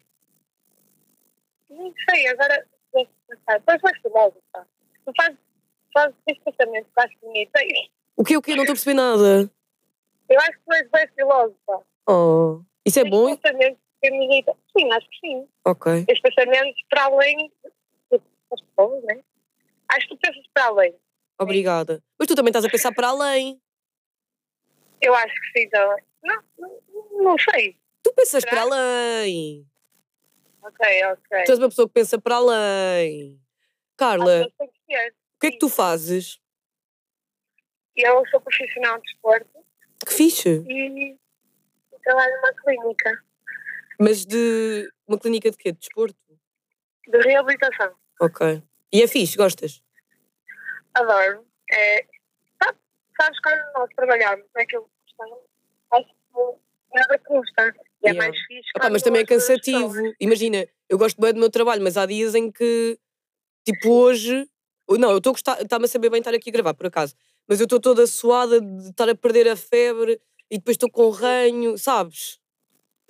não 1.70 1.94
sei, 2.10 2.28
agora, 2.30 2.66
deixa 2.94 3.10
eu 3.30 3.36
pensar. 3.38 3.60
depois 3.60 3.82
vais 3.82 4.02
tu 4.02 4.10
logo, 4.10 4.42
pá. 4.52 4.66
Tu 5.06 5.12
fazes, 5.94 6.16
este 6.28 6.44
pensamento 6.44 6.86
que 6.86 7.02
acho 7.02 7.18
bonito. 7.22 7.52
O 8.16 8.24
que 8.24 8.34
é 8.34 8.38
o 8.38 8.42
quê? 8.42 8.56
Não 8.56 8.64
estou 8.64 8.74
a 8.74 8.76
perceber 8.76 8.94
nada. 8.94 9.52
Eu 10.30 10.40
acho 10.40 10.52
que 10.52 10.60
tu 10.66 10.74
és 10.74 10.90
bem 10.90 11.08
filósofa. 11.16 11.86
Oh, 12.10 12.62
isso 12.86 13.00
é 13.00 13.04
bom? 13.06 13.36
pensamento 13.36 13.78
que 14.02 14.12
me 14.12 14.26
irrita. 14.26 14.54
Sim, 14.78 14.92
acho 14.92 15.08
que 15.10 15.28
sim. 15.28 15.48
Ok. 15.66 16.06
Estes 16.08 16.22
pensamentos 16.22 16.82
para 16.90 17.04
além 17.06 17.52
de- 18.12 18.22
das 18.52 18.62
pessoas, 18.62 19.04
né? 19.04 19.20
Acho 19.90 20.08
que 20.08 20.16
tu 20.16 20.20
pensas 20.22 20.46
para 20.54 20.66
além. 20.68 20.96
Obrigada. 21.40 22.02
Mas 22.18 22.28
tu 22.28 22.36
também 22.36 22.50
estás 22.50 22.66
a 22.66 22.70
pensar 22.70 22.94
para 22.94 23.10
além. 23.10 23.60
Eu 25.02 25.14
acho 25.16 25.34
que 25.34 25.60
sim, 25.60 25.70
também. 25.70 26.04
Não, 26.24 26.44
não, 26.58 27.24
não 27.24 27.36
sei. 27.38 27.78
Tu 28.04 28.14
pensas 28.14 28.42
Será? 28.42 28.52
para 28.52 28.62
além. 28.62 29.66
Ok, 30.62 31.04
ok. 31.06 31.44
Tu 31.46 31.52
és 31.52 31.60
uma 31.60 31.70
pessoa 31.70 31.88
que 31.88 31.94
pensa 31.94 32.20
para 32.20 32.36
além. 32.36 33.40
Carla, 33.96 34.44
ser. 34.44 34.66
o 34.66 35.40
que 35.40 35.48
é 35.48 35.52
que 35.52 35.58
tu 35.60 35.70
fazes? 35.70 36.40
Eu 37.96 38.24
sou 38.30 38.40
profissional 38.40 38.98
de 38.98 39.04
desporto 39.04 39.50
Que 40.06 40.14
fixe. 40.14 40.64
e 40.68 41.18
trabalho 42.04 42.36
numa 42.36 42.54
clínica 42.54 43.24
Mas 44.00 44.24
de 44.26 44.88
uma 45.08 45.18
clínica 45.20 45.50
de 45.50 45.58
quê? 45.58 45.72
De 45.72 45.80
desporto? 45.80 46.16
de 47.08 47.18
reabilitação. 47.20 47.96
Ok. 48.20 48.62
E 48.92 49.02
é 49.02 49.08
fixe, 49.08 49.38
gostas? 49.38 49.82
Adoro. 50.94 51.46
É, 51.72 52.06
sabes 53.20 53.40
quando 53.42 53.62
nós 53.76 53.90
trabalhamos 53.96 54.46
naquilo 54.56 54.84
que 54.84 55.14
gostamos, 55.18 55.44
acho 55.92 56.06
que 56.06 56.98
nada 56.98 57.20
custa. 57.20 57.74
E 58.04 58.08
é 58.10 58.12
Yeah. 58.12 58.28
mais 58.30 58.40
fixe. 58.46 58.70
Opa, 58.78 58.90
mas 58.92 59.02
também 59.02 59.22
é 59.22 59.26
cansativo. 59.26 59.92
pessoas. 59.94 60.14
Imagina, 60.20 60.68
eu 60.88 60.98
gosto 60.98 61.20
bem 61.20 61.34
do 61.34 61.40
meu 61.40 61.50
trabalho, 61.50 61.82
mas 61.82 61.98
há 61.98 62.06
dias 62.06 62.36
em 62.36 62.52
que, 62.52 62.98
tipo, 63.66 63.90
hoje. 63.92 64.48
Não, 64.90 65.12
eu 65.12 65.18
estou 65.18 65.32
a 65.32 65.34
gostar, 65.34 65.62
está-me 65.62 65.86
a 65.86 65.88
saber 65.88 66.10
bem 66.10 66.20
estar 66.20 66.34
aqui 66.34 66.50
a 66.50 66.54
gravar, 66.54 66.74
por 66.74 66.86
acaso. 66.86 67.14
Mas 67.48 67.60
eu 67.60 67.64
estou 67.66 67.80
toda 67.80 68.06
suada 68.08 68.62
de 68.62 68.90
estar 68.90 69.10
a 69.10 69.16
perder 69.16 69.48
a 69.50 69.56
febre 69.56 70.22
e 70.50 70.58
depois 70.58 70.76
estou 70.76 70.90
com 70.90 71.10
ranho, 71.10 71.78
sabes? 71.78 72.40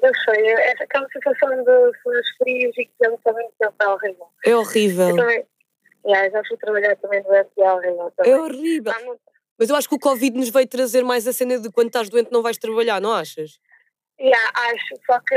Eu 0.01 0.11
sei, 0.25 0.45
é 0.47 0.71
aquela 0.71 1.07
sensação 1.09 1.49
de 1.63 1.99
suas 2.01 2.27
frios 2.37 2.75
e 2.77 2.85
que 2.85 2.91
eu 3.01 3.17
também 3.23 3.47
é 3.59 3.87
horrível. 3.87 4.27
É 4.45 4.55
horrível. 4.55 5.09
Eu 5.09 5.15
também, 5.17 5.45
yeah, 6.05 6.29
já 6.29 6.41
fui 6.47 6.57
trabalhar 6.57 6.95
também 6.97 7.21
doente 7.23 7.49
e 7.57 7.61
é 7.61 7.71
horrível 7.73 8.11
também. 8.15 8.31
É 8.31 8.39
horrível. 8.39 8.93
Há 8.95 8.99
muito- 9.05 9.21
Mas 9.57 9.69
eu 9.69 9.75
acho 9.75 9.89
que 9.89 9.95
o 9.95 9.99
Covid 9.99 10.37
nos 10.37 10.49
veio 10.49 10.67
trazer 10.67 11.03
mais 11.03 11.27
a 11.27 11.33
cena 11.33 11.59
de 11.59 11.71
quando 11.71 11.87
estás 11.87 12.09
doente 12.09 12.31
não 12.31 12.41
vais 12.41 12.57
trabalhar, 12.57 13.01
não 13.01 13.13
achas? 13.13 13.59
Yeah, 14.19 14.51
acho, 14.55 14.95
só 15.05 15.19
que 15.19 15.35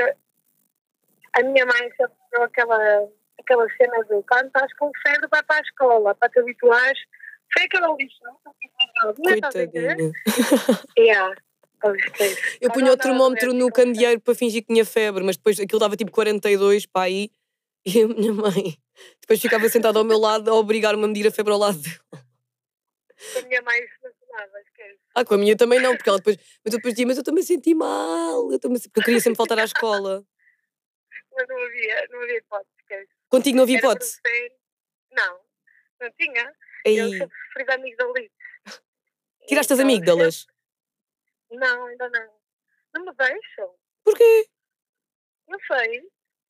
a 1.34 1.42
minha 1.42 1.64
mãe 1.64 1.90
sempre 1.96 2.16
deu 2.32 2.42
aquela, 2.42 3.08
aquela 3.38 3.66
cena 3.76 4.04
de 4.04 4.22
quando 4.28 4.46
estás 4.46 4.72
com 4.78 4.90
febre 5.06 5.28
vai 5.30 5.42
para 5.42 5.56
a 5.56 5.62
escola, 5.62 6.14
para 6.14 6.28
te 6.28 6.40
habituares. 6.40 6.98
Foi 7.52 7.64
aquela. 7.64 7.88
Não 7.88 9.34
estás 9.34 9.56
a 9.56 9.62
entender? 9.62 9.96
Coitadinha. 9.96 10.12
Yeah. 10.98 11.34
Eu 12.60 12.70
punha 12.70 12.92
o 12.92 12.96
termómetro 12.96 13.54
no 13.54 13.70
candeeiro 13.72 14.20
para 14.20 14.34
fingir 14.34 14.60
que 14.62 14.68
tinha 14.68 14.84
febre, 14.84 15.24
mas 15.24 15.36
depois 15.36 15.58
aquilo 15.58 15.80
dava 15.80 15.96
tipo 15.96 16.10
42 16.10 16.84
para 16.84 17.06
aí 17.06 17.30
e 17.86 18.02
a 18.02 18.08
minha 18.08 18.34
mãe 18.34 18.76
depois 19.20 19.40
ficava 19.40 19.66
sentada 19.68 19.98
ao 19.98 20.04
meu 20.04 20.18
lado 20.18 20.50
a 20.50 20.54
obrigar-me 20.54 21.02
a 21.04 21.08
medir 21.08 21.26
a 21.26 21.30
febre 21.30 21.52
ao 21.52 21.58
lado 21.58 21.78
dele. 21.78 21.98
A 23.38 23.42
minha 23.46 23.62
mãe 23.62 23.80
esquece. 24.44 24.98
Ah, 25.14 25.24
com 25.24 25.34
a 25.34 25.38
minha 25.38 25.56
também 25.56 25.80
não, 25.80 25.96
porque 25.96 26.08
ela 26.08 26.18
depois, 26.18 26.36
mas 26.64 26.72
eu 26.74 26.78
depois 26.78 26.94
dizia, 26.94 27.06
mas 27.06 27.16
eu 27.18 27.24
também 27.24 27.42
senti 27.42 27.74
mal, 27.74 28.50
eu 28.52 28.58
também, 28.58 28.80
porque 28.80 29.00
eu 29.00 29.04
queria 29.04 29.20
sempre 29.20 29.36
faltar 29.36 29.58
à 29.58 29.64
escola. 29.64 30.24
Mas 31.32 31.46
não 31.48 31.62
havia, 31.62 32.08
não 32.10 32.22
havia 32.22 32.38
hipótese, 32.38 32.70
esquece. 32.80 33.08
Contigo 33.28 33.56
não 33.56 33.62
havia 33.62 33.78
Era 33.78 33.86
hipótese. 33.86 34.20
professor. 34.20 34.56
Não, 35.12 35.40
não 36.00 36.10
tinha. 36.18 36.54
Eu 36.84 37.04
Aí, 37.04 37.18
sempre 37.18 37.36
sofri 37.46 37.64
de 37.64 37.72
amigdalite. 37.72 38.32
tiraste 39.46 39.72
as 39.72 39.78
Então, 39.78 39.88
amígdalas. 39.90 40.46
Não, 41.50 41.86
ainda 41.86 42.08
não. 42.10 42.30
Não 42.94 43.04
me 43.04 43.12
deixam. 43.16 43.74
Porquê? 44.04 44.48
Não 45.48 45.58
sei. 45.66 46.02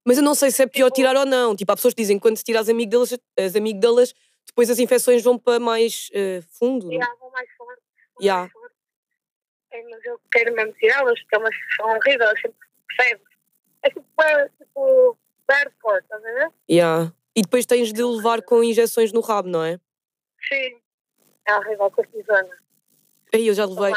Mas 0.04 0.16
eu 0.16 0.22
não 0.24 0.34
sei 0.34 0.50
se 0.50 0.62
é 0.62 0.66
pior 0.66 0.86
Tipo- 0.86 0.96
tirar 0.96 1.16
ou 1.16 1.26
não. 1.26 1.54
Tipo, 1.54 1.72
há 1.72 1.76
pessoas 1.76 1.94
que 1.94 2.00
dizem 2.02 2.16
que 2.18 2.22
quando 2.22 2.36
se 2.38 2.44
tira 2.44 2.60
as 2.60 2.68
amígdalas, 2.68 3.12
as 3.38 3.54
amígdalas, 3.56 4.14
depois 4.46 4.70
as 4.70 4.78
infecções 4.78 5.22
vão 5.22 5.38
para 5.38 5.60
mais 5.60 6.08
eh, 6.12 6.40
fundo. 6.58 6.90
E 6.92 7.00
há 7.00 7.14
vão 7.16 7.30
mais 7.30 7.48
Yeah. 8.20 8.50
É, 9.72 9.82
mas 9.84 10.04
eu 10.04 10.20
quero 10.32 10.54
mesmo 10.54 10.72
tirá-las, 10.74 11.20
porque 11.20 11.36
é 11.36 11.38
uma 11.38 11.50
sensação 11.50 11.96
horrível. 11.96 12.26
Eu 12.26 12.36
sempre 12.36 12.58
percebo. 12.88 13.24
É 13.82 13.88
tipo, 13.88 14.22
é, 14.22 14.48
tipo, 14.58 15.18
bad 15.46 15.70
forte, 15.80 16.04
estás 16.04 16.24
a 16.24 16.32
ver? 16.32 16.52
Yeah. 16.70 17.12
E 17.34 17.42
depois 17.42 17.64
tens 17.66 17.92
de 17.92 18.02
levar 18.02 18.42
com 18.42 18.62
injeções 18.62 19.12
no 19.12 19.20
rabo, 19.20 19.48
não 19.48 19.64
é? 19.64 19.78
Sim. 20.48 20.80
É 21.46 21.54
horrível, 21.56 21.90
cortisona. 21.90 22.58
Aí 23.32 23.46
eu 23.46 23.54
já 23.54 23.64
levei. 23.64 23.92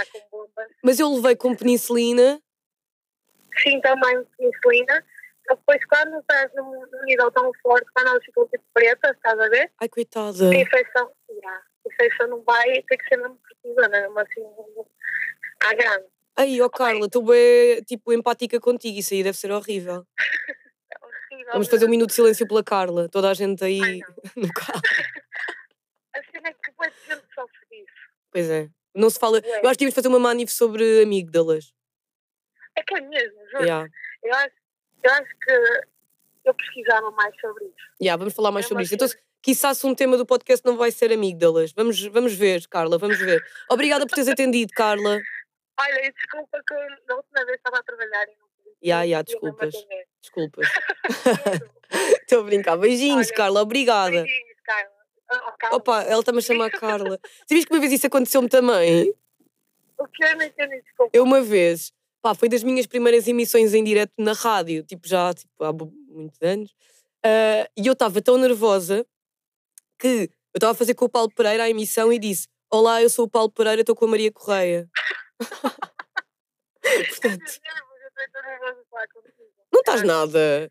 Mas 0.83 0.99
eu 0.99 1.13
levei 1.13 1.35
com 1.35 1.55
penicilina. 1.55 2.41
Sim, 3.61 3.81
também. 3.81 4.15
Mas 4.39 5.03
Depois, 5.49 5.85
quando 5.85 6.19
estás 6.19 6.53
num 6.55 6.71
num 6.71 7.03
nível 7.03 7.31
tão 7.31 7.51
forte, 7.61 7.85
quando 7.93 8.07
elas 8.07 8.23
ficam 8.23 8.47
tipo 8.47 8.63
pretas, 8.73 9.15
estás 9.15 9.39
a 9.39 9.49
ver? 9.49 9.71
Ai, 9.79 9.89
coitada. 9.89 10.49
A 10.49 10.55
infecção, 10.55 11.11
yeah, 11.29 11.61
a 11.85 11.93
infecção 11.93 12.27
não 12.27 12.41
vai, 12.43 12.81
tem 12.83 12.97
que 12.97 13.07
ser 13.07 13.17
mesmo 13.17 13.39
cortisona, 13.63 13.89
mesmo 13.89 14.19
assim, 14.19 14.41
à 15.61 15.73
grande. 15.73 16.05
Ai, 16.35 16.61
ó 16.61 16.69
Carla, 16.69 17.05
estou 17.05 17.23
bem, 17.23 17.81
tipo, 17.83 18.11
empática 18.11 18.59
contigo. 18.59 18.99
Isso 18.99 19.13
aí 19.13 19.23
deve 19.23 19.37
ser 19.37 19.51
horrível. 19.51 20.05
É 20.91 21.05
horrível. 21.05 21.53
Vamos 21.53 21.67
fazer 21.67 21.85
um 21.85 21.89
minuto 21.89 22.09
de 22.09 22.15
silêncio 22.15 22.47
pela 22.47 22.63
Carla. 22.63 23.07
Toda 23.07 23.29
a 23.29 23.33
gente 23.33 23.63
aí 23.63 23.79
Ai, 23.81 23.99
no 24.35 24.51
carro. 24.51 24.81
A 26.15 26.23
cena 26.31 26.49
é 26.49 26.53
que 26.53 26.71
boa 26.71 26.89
gente 26.89 27.23
sofre 27.33 27.59
disso. 27.71 27.93
Pois 28.31 28.49
é. 28.49 28.69
Não 28.95 29.09
se 29.09 29.19
fala. 29.19 29.39
Eu 29.39 29.69
acho 29.69 29.71
que 29.71 29.77
tínhamos 29.77 29.93
de 29.93 29.95
fazer 29.95 30.07
uma 30.07 30.19
manif 30.19 30.51
sobre 30.51 31.03
amígdalas. 31.03 31.73
É 32.75 32.83
que 32.83 32.95
é 32.95 33.01
mesmo, 33.01 33.39
juro. 33.51 33.63
Yeah. 33.63 33.89
Eu, 34.23 34.33
acho, 34.33 34.55
eu 35.03 35.11
acho 35.11 35.37
que 35.39 35.81
eu 36.45 36.53
pesquisava 36.55 37.11
mais 37.11 37.33
sobre 37.39 37.65
isso. 37.65 37.75
Yeah, 38.01 38.17
vamos 38.17 38.33
falar 38.33 38.51
mais 38.51 38.65
É 38.65 38.69
sobre 38.69 38.83
isso. 38.83 38.95
Então, 38.95 39.07
se 39.51 39.85
um 39.85 39.93
tema 39.93 40.15
do 40.17 40.25
podcast 40.25 40.65
não 40.65 40.77
vai 40.77 40.91
ser 40.91 41.11
amígdalas. 41.11 41.73
Vamos, 41.73 42.01
vamos 42.07 42.33
ver, 42.33 42.65
Carla, 42.67 42.97
vamos 42.97 43.17
ver. 43.17 43.43
Obrigada 43.69 44.05
por 44.05 44.15
teres 44.15 44.29
atendido, 44.29 44.71
Carla. 44.73 45.19
Olha, 45.79 46.13
desculpa 46.13 46.61
que 46.67 46.73
na 47.07 47.15
última 47.15 47.45
vez 47.45 47.57
estava 47.57 47.77
a 47.77 47.83
trabalhar 47.83 48.23
e 48.23 48.37
não 48.37 48.43
ya, 48.83 49.05
eu 49.05 49.09
mesmo 49.09 49.23
desculpas. 49.23 49.73
Desculpas. 50.21 50.67
Estou 52.21 52.41
a 52.41 52.43
brincar. 52.43 52.77
Beijinhos, 52.77 53.27
Olha, 53.27 53.35
Carla. 53.35 53.61
Obrigada. 53.61 54.11
Beijinhos, 54.11 54.61
Carla. 54.63 54.91
Ah, 55.29 55.47
oh, 55.47 55.57
Carla. 55.57 55.77
Opa, 55.77 56.03
ela 56.03 56.19
está-me 56.19 56.37
a 56.37 56.41
chamar 56.41 56.71
Carla. 56.71 57.19
Sabias 57.47 57.65
que 57.65 57.73
uma 57.73 57.79
vez 57.79 57.93
isso 57.93 58.07
aconteceu-me 58.07 58.49
também? 58.49 59.13
O 59.97 60.07
que 60.07 60.23
eu 60.23 60.37
não 60.37 60.45
entendi, 60.45 60.81
desculpa. 60.81 61.11
Eu 61.13 61.23
uma 61.23 61.41
vez, 61.41 61.93
pá, 62.21 62.35
foi 62.35 62.49
das 62.49 62.63
minhas 62.63 62.85
primeiras 62.85 63.27
emissões 63.27 63.73
em 63.73 63.83
direto 63.83 64.11
na 64.17 64.33
rádio, 64.33 64.83
tipo 64.83 65.07
já 65.07 65.33
tipo, 65.33 65.63
há 65.63 65.71
muitos 65.71 66.41
anos, 66.41 66.75
ah, 67.25 67.69
e 67.77 67.87
eu 67.87 67.93
estava 67.93 68.21
tão 68.21 68.37
nervosa 68.37 69.05
que 70.03 70.29
eu 70.53 70.57
estava 70.57 70.73
a 70.73 70.75
fazer 70.75 70.93
com 70.95 71.05
o 71.05 71.09
Paulo 71.09 71.31
Pereira 71.33 71.63
a 71.63 71.69
emissão 71.69 72.11
e 72.11 72.19
disse: 72.19 72.49
Olá, 72.69 73.01
eu 73.01 73.09
sou 73.09 73.25
o 73.25 73.29
Paulo 73.29 73.49
Pereira, 73.49 73.81
estou 73.81 73.95
com 73.95 74.03
a 74.03 74.09
Maria 74.09 74.31
Correia. 74.31 74.89
Portanto, 77.09 77.61
não 79.71 79.79
estás 79.79 80.03
nada. 80.03 80.69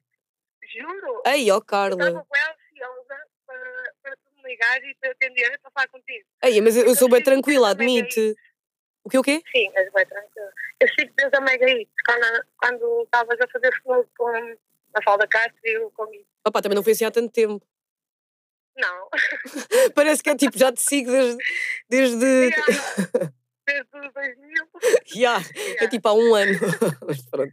Juro. 0.70 1.22
Ei, 1.26 1.50
ó 1.50 1.60
Carla. 1.60 2.08
estava 2.08 2.26
bem 2.30 2.42
ansiosa 2.42 3.16
para, 3.46 3.94
para 4.02 4.16
tu 4.16 4.42
me 4.42 4.52
e 4.52 4.94
para 5.00 5.10
atender, 5.10 5.48
eu 5.48 5.54
estou 5.54 5.68
a 5.68 5.70
falar 5.72 5.88
contigo. 5.88 6.26
Ei, 6.42 6.60
mas 6.60 6.76
eu, 6.76 6.86
eu 6.86 6.94
sou 6.94 7.08
bem 7.08 7.22
tranquila, 7.22 7.70
admite. 7.70 8.34
O 9.04 9.08
que 9.08 9.18
o 9.18 9.22
quê? 9.22 9.42
Sim, 9.50 9.70
mas 9.74 9.90
vai 9.92 10.06
tranquilo. 10.06 10.50
Eu 10.80 10.88
sigo 10.88 11.12
desde 11.16 11.36
a 11.36 11.40
Mega 11.40 11.68
Hits, 11.68 11.92
quando, 12.60 13.02
estavas 13.02 13.40
a 13.40 13.48
fazer 13.48 13.72
flow 13.82 14.06
com 14.16 14.28
a 14.28 15.02
Falda 15.02 15.26
Castro 15.26 15.60
e 15.64 15.78
o 15.78 15.90
comigo. 15.90 16.26
Opá, 16.46 16.60
também 16.60 16.76
não 16.76 16.82
foi 16.82 16.92
assim 16.92 17.04
há 17.04 17.10
tanto 17.10 17.32
tempo. 17.32 17.66
Não. 18.76 19.08
Parece 19.94 20.22
que 20.22 20.30
é 20.30 20.36
tipo, 20.36 20.58
já 20.58 20.72
te 20.72 20.82
sigo 20.82 21.10
desde. 21.10 21.38
desde... 21.88 22.50
Yeah. 23.14 23.32
Desde 23.64 23.96
os 23.96 24.12
2000. 24.12 24.68
Yeah, 25.14 25.44
é 25.54 25.60
Yeah. 25.60 25.88
tipo 25.88 26.08
há 26.08 26.14
um 26.14 26.34
ano. 26.34 26.58
Mas 27.06 27.22
pronto. 27.30 27.52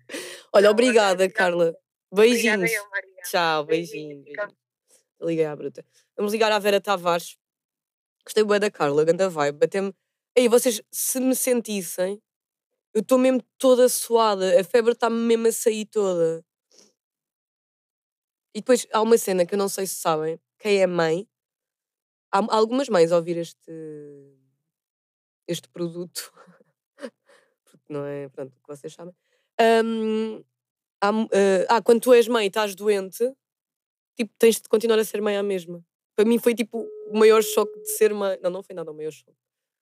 Olha, 0.51 0.63
Não, 0.65 0.71
obrigada, 0.71 1.23
obrigada. 1.23 1.29
Carla. 1.29 1.75
Beijinhos. 2.11 2.71
eu. 2.71 2.83
Tchau, 3.23 3.65
Beijinhos. 3.65 4.23
beijinhos. 4.23 4.53
Liguei 5.21 5.45
à 5.45 5.55
bruta. 5.55 5.85
Vamos 6.17 6.33
ligar 6.33 6.51
à 6.51 6.57
Vera 6.57 6.81
Tavares. 6.81 7.37
Gostei 8.25 8.43
bem 8.43 8.59
da 8.59 8.71
Carla, 8.71 9.05
ganda 9.05 9.29
vibe. 9.29 9.63
Até-me. 9.63 9.93
Ei, 10.35 10.49
vocês, 10.49 10.81
se 10.91 11.19
me 11.19 11.35
sentissem, 11.35 12.19
eu 12.93 13.01
estou 13.01 13.19
mesmo 13.19 13.43
toda 13.59 13.87
suada. 13.87 14.59
A 14.59 14.63
febre 14.63 14.93
está-me 14.93 15.15
mesmo 15.15 15.47
a 15.47 15.51
sair 15.51 15.85
toda. 15.85 16.43
E 18.55 18.61
depois 18.61 18.87
há 18.91 18.99
uma 19.01 19.17
cena 19.17 19.45
que 19.45 19.53
eu 19.53 19.59
não 19.59 19.69
sei 19.69 19.85
se 19.85 19.93
sabem. 19.95 20.39
Quem 20.59 20.81
é 20.81 20.87
mãe? 20.87 21.27
Há 22.31 22.39
algumas 22.55 22.89
mães 22.89 23.11
a 23.11 23.15
ouvir 23.15 23.37
este. 23.37 23.71
este 25.47 25.67
produto. 25.69 26.31
Não 27.89 28.05
é. 28.05 28.29
Pronto, 28.29 28.55
o 28.57 28.61
que 28.61 28.67
vocês 28.67 28.93
sabem. 28.93 29.15
Hum, 29.59 30.43
há 31.01 31.11
eh, 31.31 31.65
ah, 31.69 31.81
quando 31.81 32.01
tu 32.01 32.13
és 32.13 32.27
mãe 32.27 32.45
e 32.45 32.47
estás 32.47 32.75
doente, 32.75 33.33
tipo, 34.15 34.31
tens 34.37 34.61
de 34.61 34.69
continuar 34.69 34.99
a 34.99 35.03
ser 35.03 35.21
mãe 35.21 35.37
à 35.37 35.43
mesma. 35.43 35.83
Para 36.15 36.25
mim 36.25 36.37
foi 36.37 36.53
tipo 36.53 36.85
o 37.07 37.17
maior 37.17 37.41
choque 37.41 37.79
de 37.79 37.89
ser 37.89 38.13
mãe. 38.13 38.37
Não, 38.41 38.49
não 38.49 38.63
foi 38.63 38.75
nada 38.75 38.91
o 38.91 38.93
maior 38.93 39.11
choque. 39.11 39.37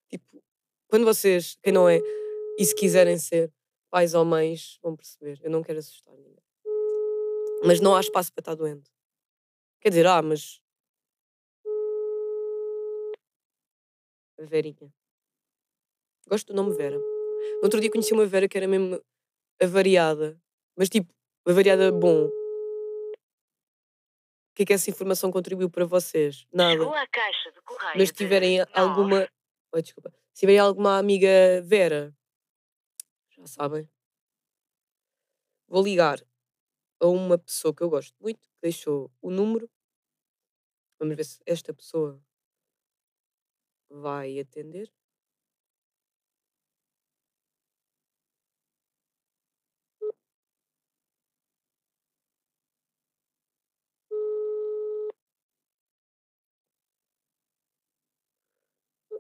Tipo, 0.10 0.44
quando 0.88 1.06
vocês, 1.06 1.58
quem 1.62 1.74
não 1.74 1.90
é, 1.90 2.00
e 2.58 2.66
se 2.66 2.76
quiserem 2.76 3.18
ser 3.18 3.52
pais 3.90 4.14
ou 4.14 4.24
mães, 4.24 4.80
vão 4.82 4.96
perceber. 4.96 5.40
Eu 5.42 5.50
não 5.50 5.64
quero 5.64 5.80
assustar 5.80 6.16
ninguém. 6.16 6.38
Mas 7.64 7.80
não 7.80 7.96
há 7.96 8.00
espaço 8.00 8.32
para 8.32 8.42
estar 8.42 8.56
doente. 8.56 8.90
Quer 9.82 9.90
dizer, 9.90 10.08
ah, 10.08 10.22
mas. 10.22 10.62
Verinha. 14.46 14.94
Gosto 16.28 16.48
do 16.48 16.54
nome 16.54 16.76
Vera. 16.76 16.98
No 16.98 17.64
outro 17.64 17.80
dia 17.80 17.90
conheci 17.90 18.14
uma 18.14 18.26
Vera 18.26 18.48
que 18.48 18.58
era 18.58 18.68
mesmo 18.68 19.02
avariada. 19.62 20.40
Mas 20.76 20.90
tipo, 20.90 21.14
avariada 21.46 21.92
bom. 21.92 22.26
O 22.26 22.32
que 24.56 24.64
é 24.64 24.66
que 24.66 24.74
essa 24.74 24.90
informação 24.90 25.32
contribuiu 25.32 25.70
para 25.70 25.86
vocês? 25.86 26.48
Nada. 26.52 26.72
Chegou 26.72 26.94
à 26.94 27.08
caixa 27.08 27.52
de 27.52 27.62
correio 27.62 27.94
Mas 27.98 28.10
se 28.10 28.14
de 28.14 28.18
tiverem 28.18 28.60
alguma. 28.74 29.30
Oi, 29.72 29.82
desculpa. 29.82 30.12
Se 30.34 30.42
tiverem 30.42 30.60
alguma 30.60 30.98
amiga 30.98 31.62
Vera, 31.64 32.16
já 33.30 33.46
sabem. 33.46 33.88
Vou 35.68 35.84
ligar 35.84 36.20
a 37.00 37.08
uma 37.08 37.38
pessoa 37.38 37.74
que 37.74 37.84
eu 37.84 37.90
gosto 37.90 38.16
muito, 38.20 38.40
que 38.40 38.58
deixou 38.62 39.12
o 39.22 39.30
número. 39.30 39.70
Vamos 41.00 41.16
ver 41.16 41.24
se 41.24 41.40
esta 41.46 41.74
pessoa 41.74 42.20
vai 43.90 44.40
atender. 44.40 44.90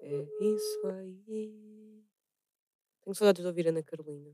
É 0.01 0.25
isso 0.41 0.87
aí. 0.87 2.03
Tenho 3.01 3.15
saudades 3.15 3.41
de 3.41 3.47
ouvir 3.47 3.67
Ana 3.67 3.83
Carolina. 3.83 4.33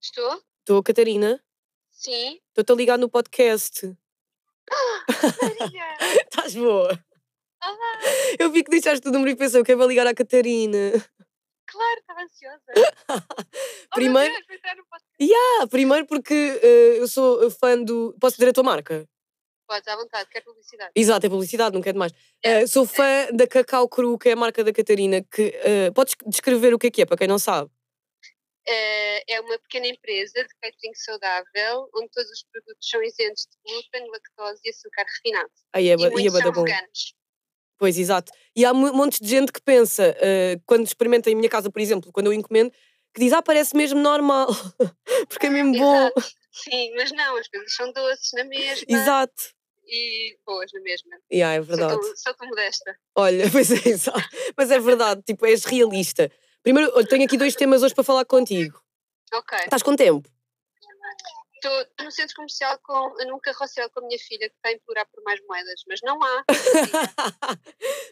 Estou? 0.00 0.42
Estou, 0.60 0.82
Catarina. 0.82 1.42
Sim. 1.90 2.40
Estou-te 2.48 2.72
a 2.72 2.74
ligar 2.74 2.98
no 2.98 3.10
podcast. 3.10 3.96
Maria! 5.42 5.96
Estás 6.30 6.54
boa? 6.54 7.05
Eu 8.38 8.50
vi 8.50 8.62
que 8.64 8.70
deixaste 8.70 9.06
o 9.08 9.10
número 9.12 9.30
e 9.30 9.36
pensei, 9.36 9.60
eu 9.60 9.64
quero 9.64 9.86
ligar 9.86 10.06
à 10.06 10.14
Catarina. 10.14 10.92
Claro, 11.66 12.00
estava 12.00 12.20
ansiosa. 12.22 12.62
Primeiro- 13.94 14.32
Oh, 14.32 14.36
Deus, 14.36 14.46
vou 14.46 14.56
entrar 14.56 14.76
no 14.76 14.84
podcast. 14.86 15.34
Ah, 15.60 15.66
primeiro 15.66 16.06
porque 16.06 16.34
eh, 16.62 16.98
eu 17.00 17.08
sou 17.08 17.50
fã 17.50 17.82
do. 17.82 18.14
Posso 18.20 18.36
dizer 18.36 18.50
a 18.50 18.52
tua 18.52 18.62
marca? 18.62 19.08
Podes, 19.66 19.88
à 19.88 19.96
vontade, 19.96 20.28
quer 20.30 20.42
publicidade. 20.44 20.92
Exato, 20.94 21.26
é 21.26 21.28
publicidade, 21.28 21.74
não 21.74 21.82
quero 21.82 21.98
mais. 21.98 22.12
Eh, 22.42 22.66
sou 22.68 22.86
fã 22.86 23.26
da 23.32 23.46
Cacau 23.48 23.88
Cru, 23.88 24.16
que 24.16 24.28
é 24.28 24.32
a 24.32 24.36
marca 24.36 24.62
da 24.62 24.72
Catarina. 24.72 25.22
Que, 25.24 25.42
eh, 25.64 25.90
podes 25.90 26.14
descrever 26.26 26.72
o 26.72 26.78
que 26.78 26.86
é 26.86 26.90
que 26.90 27.02
é, 27.02 27.06
para 27.06 27.16
quem 27.16 27.26
não 27.26 27.38
sabe? 27.38 27.68
Eh, 28.68 29.34
é 29.34 29.40
uma 29.40 29.58
pequena 29.58 29.86
empresa 29.88 30.34
de 30.42 30.54
catering 30.60 30.94
saudável, 30.94 31.88
onde 31.94 32.08
todos 32.10 32.30
os 32.30 32.44
produtos 32.44 32.88
são 32.88 33.02
isentos 33.02 33.46
de 33.50 33.56
glúten, 33.64 34.08
lactose 34.10 34.60
e 34.64 34.70
açúcar 34.70 35.04
refinado. 35.04 35.50
Aí 35.72 35.88
é, 35.88 35.96
e 35.96 36.04
é 36.04 36.10
muitos 36.10 36.32
da 36.32 36.40
são 36.42 36.52
bom. 36.52 36.64
veganos. 36.64 37.14
Pois, 37.78 37.98
exato. 37.98 38.32
E 38.54 38.64
há 38.64 38.72
montes 38.72 39.20
de 39.20 39.28
gente 39.28 39.52
que 39.52 39.60
pensa, 39.60 40.16
eh, 40.18 40.58
quando 40.64 40.86
experimenta 40.86 41.30
em 41.30 41.34
minha 41.34 41.48
casa, 41.48 41.70
por 41.70 41.80
exemplo, 41.80 42.10
quando 42.10 42.26
eu 42.26 42.32
encomendo, 42.32 42.70
que 43.14 43.20
diz, 43.20 43.32
ah, 43.32 43.42
parece 43.42 43.76
mesmo 43.76 44.00
normal. 44.00 44.48
Porque 45.28 45.46
é 45.46 45.50
mesmo 45.50 45.72
bom. 45.76 45.94
Exato. 45.94 46.22
Sim, 46.52 46.94
mas 46.94 47.12
não, 47.12 47.36
as 47.36 47.48
coisas 47.48 47.74
são 47.74 47.92
doces 47.92 48.30
na 48.32 48.44
mesma 48.44 48.86
Exato. 48.88 49.42
e 49.86 50.38
boas 50.46 50.70
na 50.72 50.80
mesma. 50.80 51.10
Yeah, 51.30 51.54
é 51.54 51.58
Sou 51.58 51.76
verdade. 51.76 52.00
tão, 52.00 52.16
sou 52.16 52.34
tão 52.34 52.48
modesta. 52.48 52.96
Olha, 53.14 53.44
pois 53.52 53.70
é, 53.70 53.88
exato. 53.90 54.28
Mas 54.56 54.70
é 54.70 54.78
verdade, 54.80 55.22
tipo, 55.22 55.44
és 55.44 55.64
realista. 55.64 56.32
Primeiro, 56.62 56.90
tenho 57.06 57.24
aqui 57.24 57.36
dois 57.36 57.54
temas 57.54 57.82
hoje 57.82 57.94
para 57.94 58.04
falar 58.04 58.24
contigo. 58.24 58.80
Ok. 59.34 59.58
Estás 59.58 59.82
com 59.82 59.94
tempo? 59.94 60.26
Estou 61.56 62.04
no 62.04 62.10
centro 62.10 62.34
comercial 62.36 62.78
com, 62.82 63.14
num 63.26 63.38
carrossel 63.40 63.90
com 63.90 64.00
a 64.00 64.06
minha 64.06 64.18
filha 64.18 64.48
que 64.48 64.56
está 64.56 64.68
a 64.68 64.72
implorar 64.72 65.06
por 65.10 65.22
mais 65.24 65.40
moedas, 65.46 65.82
mas 65.88 66.00
não 66.02 66.22
há. 66.22 66.44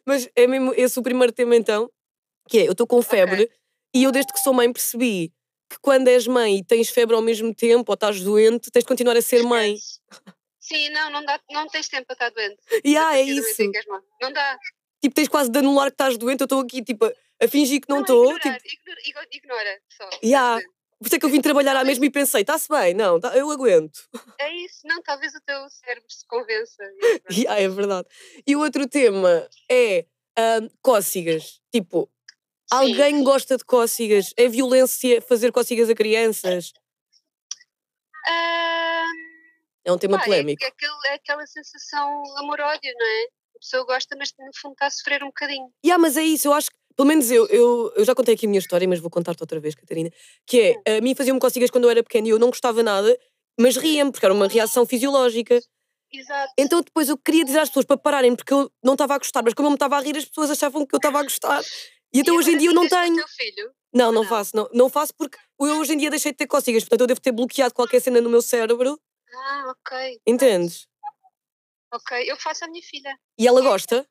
Mas 0.07 0.29
é 0.35 0.47
mesmo 0.47 0.73
esse 0.75 0.99
o 0.99 1.03
primeiro 1.03 1.33
tema 1.33 1.57
então, 1.57 1.91
que 2.49 2.59
é, 2.59 2.67
eu 2.67 2.73
estou 2.73 2.87
com 2.87 3.01
febre 3.03 3.51
e 3.95 4.03
eu 4.03 4.13
desde 4.13 4.33
que 4.33 4.39
sou 4.41 4.53
mãe 4.53 4.71
percebi 4.73 5.33
que 5.71 5.79
quando 5.81 6.09
és 6.09 6.27
mãe 6.27 6.59
e 6.59 6.65
tens 6.65 6.89
febre 6.91 7.15
ao 7.15 7.23
mesmo 7.23 7.55
tempo 7.55 7.91
ou 7.91 7.95
estás 7.95 8.21
doente, 8.21 8.71
tens 8.71 8.83
de 8.83 8.89
continuar 8.89 9.17
a 9.17 9.23
ser 9.23 9.43
mãe. 9.43 9.77
Sim, 10.61 10.89
não, 10.91 11.11
não, 11.11 11.25
dá, 11.25 11.39
não 11.51 11.67
tens 11.69 11.89
tempo 11.89 12.07
para 12.07 12.15
estar 12.15 12.31
doente. 12.31 12.59
E 12.83 12.97
ah, 12.97 13.19
é 13.19 13.23
isso. 13.23 13.63
Não 14.21 14.33
dá. 14.33 14.59
Tipo, 15.03 15.15
tens 15.15 15.29
quase 15.29 15.51
de 15.51 15.59
anular 15.59 15.89
que 15.89 15.95
estás 15.95 16.17
doente, 16.17 16.41
eu 16.41 16.47
estou 16.47 16.61
aqui 16.61 16.83
tipo, 16.83 17.05
a 17.07 17.49
fingir 17.49 17.81
que 17.81 17.89
não 17.89 18.01
estou. 18.01 18.39
tipo, 18.39 18.49
ignora, 19.05 19.29
ignora, 19.31 19.83
só. 19.91 20.09
Ya. 20.25 20.59
Por 21.05 21.09
isso 21.09 21.17
é 21.17 21.19
que 21.19 21.27
eu 21.27 21.31
vim 21.31 21.43
trabalhar 21.43 21.77
à 21.77 21.85
mesma 21.85 22.07
e 22.07 22.11
pensei, 22.11 22.41
está-se 22.41 22.67
bem, 22.67 22.95
não, 22.95 23.21
tá- 23.21 23.37
eu 23.37 23.51
aguento. 23.51 24.09
É 24.41 24.51
isso, 24.65 24.79
não, 24.87 25.03
talvez 25.03 25.35
o 25.35 25.41
teu 25.43 25.69
cérebro 25.69 26.09
se 26.11 26.27
convença. 26.27 26.83
Ah, 27.47 27.61
é 27.61 27.69
verdade. 27.69 28.09
E 28.47 28.57
o 28.57 28.61
outro 28.61 28.89
tema 28.89 29.47
é 29.71 30.07
ahm, 30.35 30.67
cócegas. 30.81 31.61
Tipo, 31.71 32.11
Sim. 32.73 32.77
alguém 32.79 33.23
gosta 33.23 33.59
de 33.59 33.65
cócegas? 33.67 34.33
É 34.35 34.49
violência 34.49 35.21
fazer 35.21 35.53
cócegas 35.53 35.91
a 35.91 35.95
crianças? 35.95 36.73
Ah, 38.27 39.05
É 39.85 39.93
um 39.93 39.99
tema 39.99 40.17
pá, 40.17 40.23
é- 40.23 40.25
polémico. 40.27 40.65
É, 40.65 40.69
aquele- 40.69 41.07
é 41.09 41.15
aquela 41.17 41.47
sensação 41.47 42.23
amor-ódio, 42.39 42.93
não 42.99 43.07
é? 43.07 43.25
A 43.57 43.59
pessoa 43.61 43.85
gosta, 43.85 44.17
mas 44.19 44.33
no 44.39 44.51
fundo 44.59 44.73
está 44.73 44.87
a 44.87 44.91
sofrer 44.91 45.23
um 45.23 45.27
bocadinho. 45.27 45.71
Yeah, 45.85 46.01
mas 46.01 46.17
é 46.17 46.23
isso, 46.23 46.49
eu 46.49 46.55
acho 46.55 46.71
que, 46.71 46.77
pelo 46.97 47.09
menos 47.09 47.31
eu, 47.31 47.47
eu, 47.49 47.93
eu 47.97 48.05
já 48.05 48.15
contei 48.15 48.35
aqui 48.35 48.47
a 48.47 48.49
minha 48.49 48.59
história, 48.59 48.87
mas 48.89 49.01
vou 49.01 49.11
contar-te 49.11 49.43
outra 49.43 49.59
vez, 49.61 49.75
Catarina, 49.75 50.11
que 50.47 50.81
é, 50.87 50.97
a 50.99 51.01
mim 51.01 51.15
faziam-me 51.15 51.41
cócegas 51.41 51.71
quando 51.71 51.85
eu 51.85 51.91
era 51.91 52.03
pequena 52.03 52.27
e 52.29 52.31
eu 52.31 52.39
não 52.39 52.49
gostava 52.49 52.83
nada, 52.83 53.19
mas 53.59 53.77
ria-me, 53.77 54.11
porque 54.13 54.25
era 54.27 54.35
uma 54.35 54.49
reação 54.49 54.87
fisiológica. 54.87 55.61
Exato. 56.13 56.53
Então 56.57 56.81
depois 56.81 57.09
eu 57.09 57.19
queria 57.19 57.45
dizer 57.45 57.59
às 57.59 57.69
pessoas 57.69 57.85
para 57.87 57.97
pararem, 57.97 58.37
porque 58.37 58.53
eu 58.53 58.71
não 58.83 58.93
estava 58.95 59.15
a 59.15 59.19
gostar, 59.19 59.43
mas 59.43 59.55
como 59.55 59.67
eu 59.67 59.71
me 59.71 59.77
estava 59.77 59.97
a 59.97 60.01
rir, 60.01 60.17
as 60.17 60.25
pessoas 60.25 60.51
achavam 60.51 60.87
que 60.87 60.95
eu 60.95 60.99
estava 60.99 61.19
a 61.21 61.23
gostar. 61.23 61.63
E 62.13 62.21
até 62.21 62.31
E 62.31 62.33
hoje 62.33 62.53
em 62.53 62.59
dia 62.59 62.69
eu 62.71 62.75
não 62.75 62.89
tenho. 62.89 63.17
teu 63.17 63.29
filho? 63.29 63.73
Não, 63.93 64.13
não 64.13 64.23
não? 64.23 64.29
faço, 64.29 64.57
não, 64.57 64.69
não 64.73 64.89
faço 64.89 65.13
porque 65.15 65.39
eu 65.61 65.79
hoje 65.79 65.93
em 65.95 65.97
dia 65.97 66.11
deixei 66.11 66.33
de 66.33 66.37
ter 66.39 66.47
cócegas, 66.47 66.83
portanto 66.85 67.01
eu 67.03 67.07
devo 67.07 67.21
ter 67.21 67.33
bloqueado 67.33 67.75
qualquer 67.75 68.01
cena 68.01 68.21
no 68.21 68.29
meu 68.31 68.43
cérebro, 68.43 69.01
Ah, 69.33 69.73
ok. 69.73 70.21
entendes? 70.27 70.87
Ok, 71.93 72.29
eu 72.29 72.37
faço 72.37 72.65
à 72.65 72.69
minha 72.69 72.83
filha. 72.83 73.17
E 73.39 73.47
ela 73.47 73.61
gosta. 73.61 74.05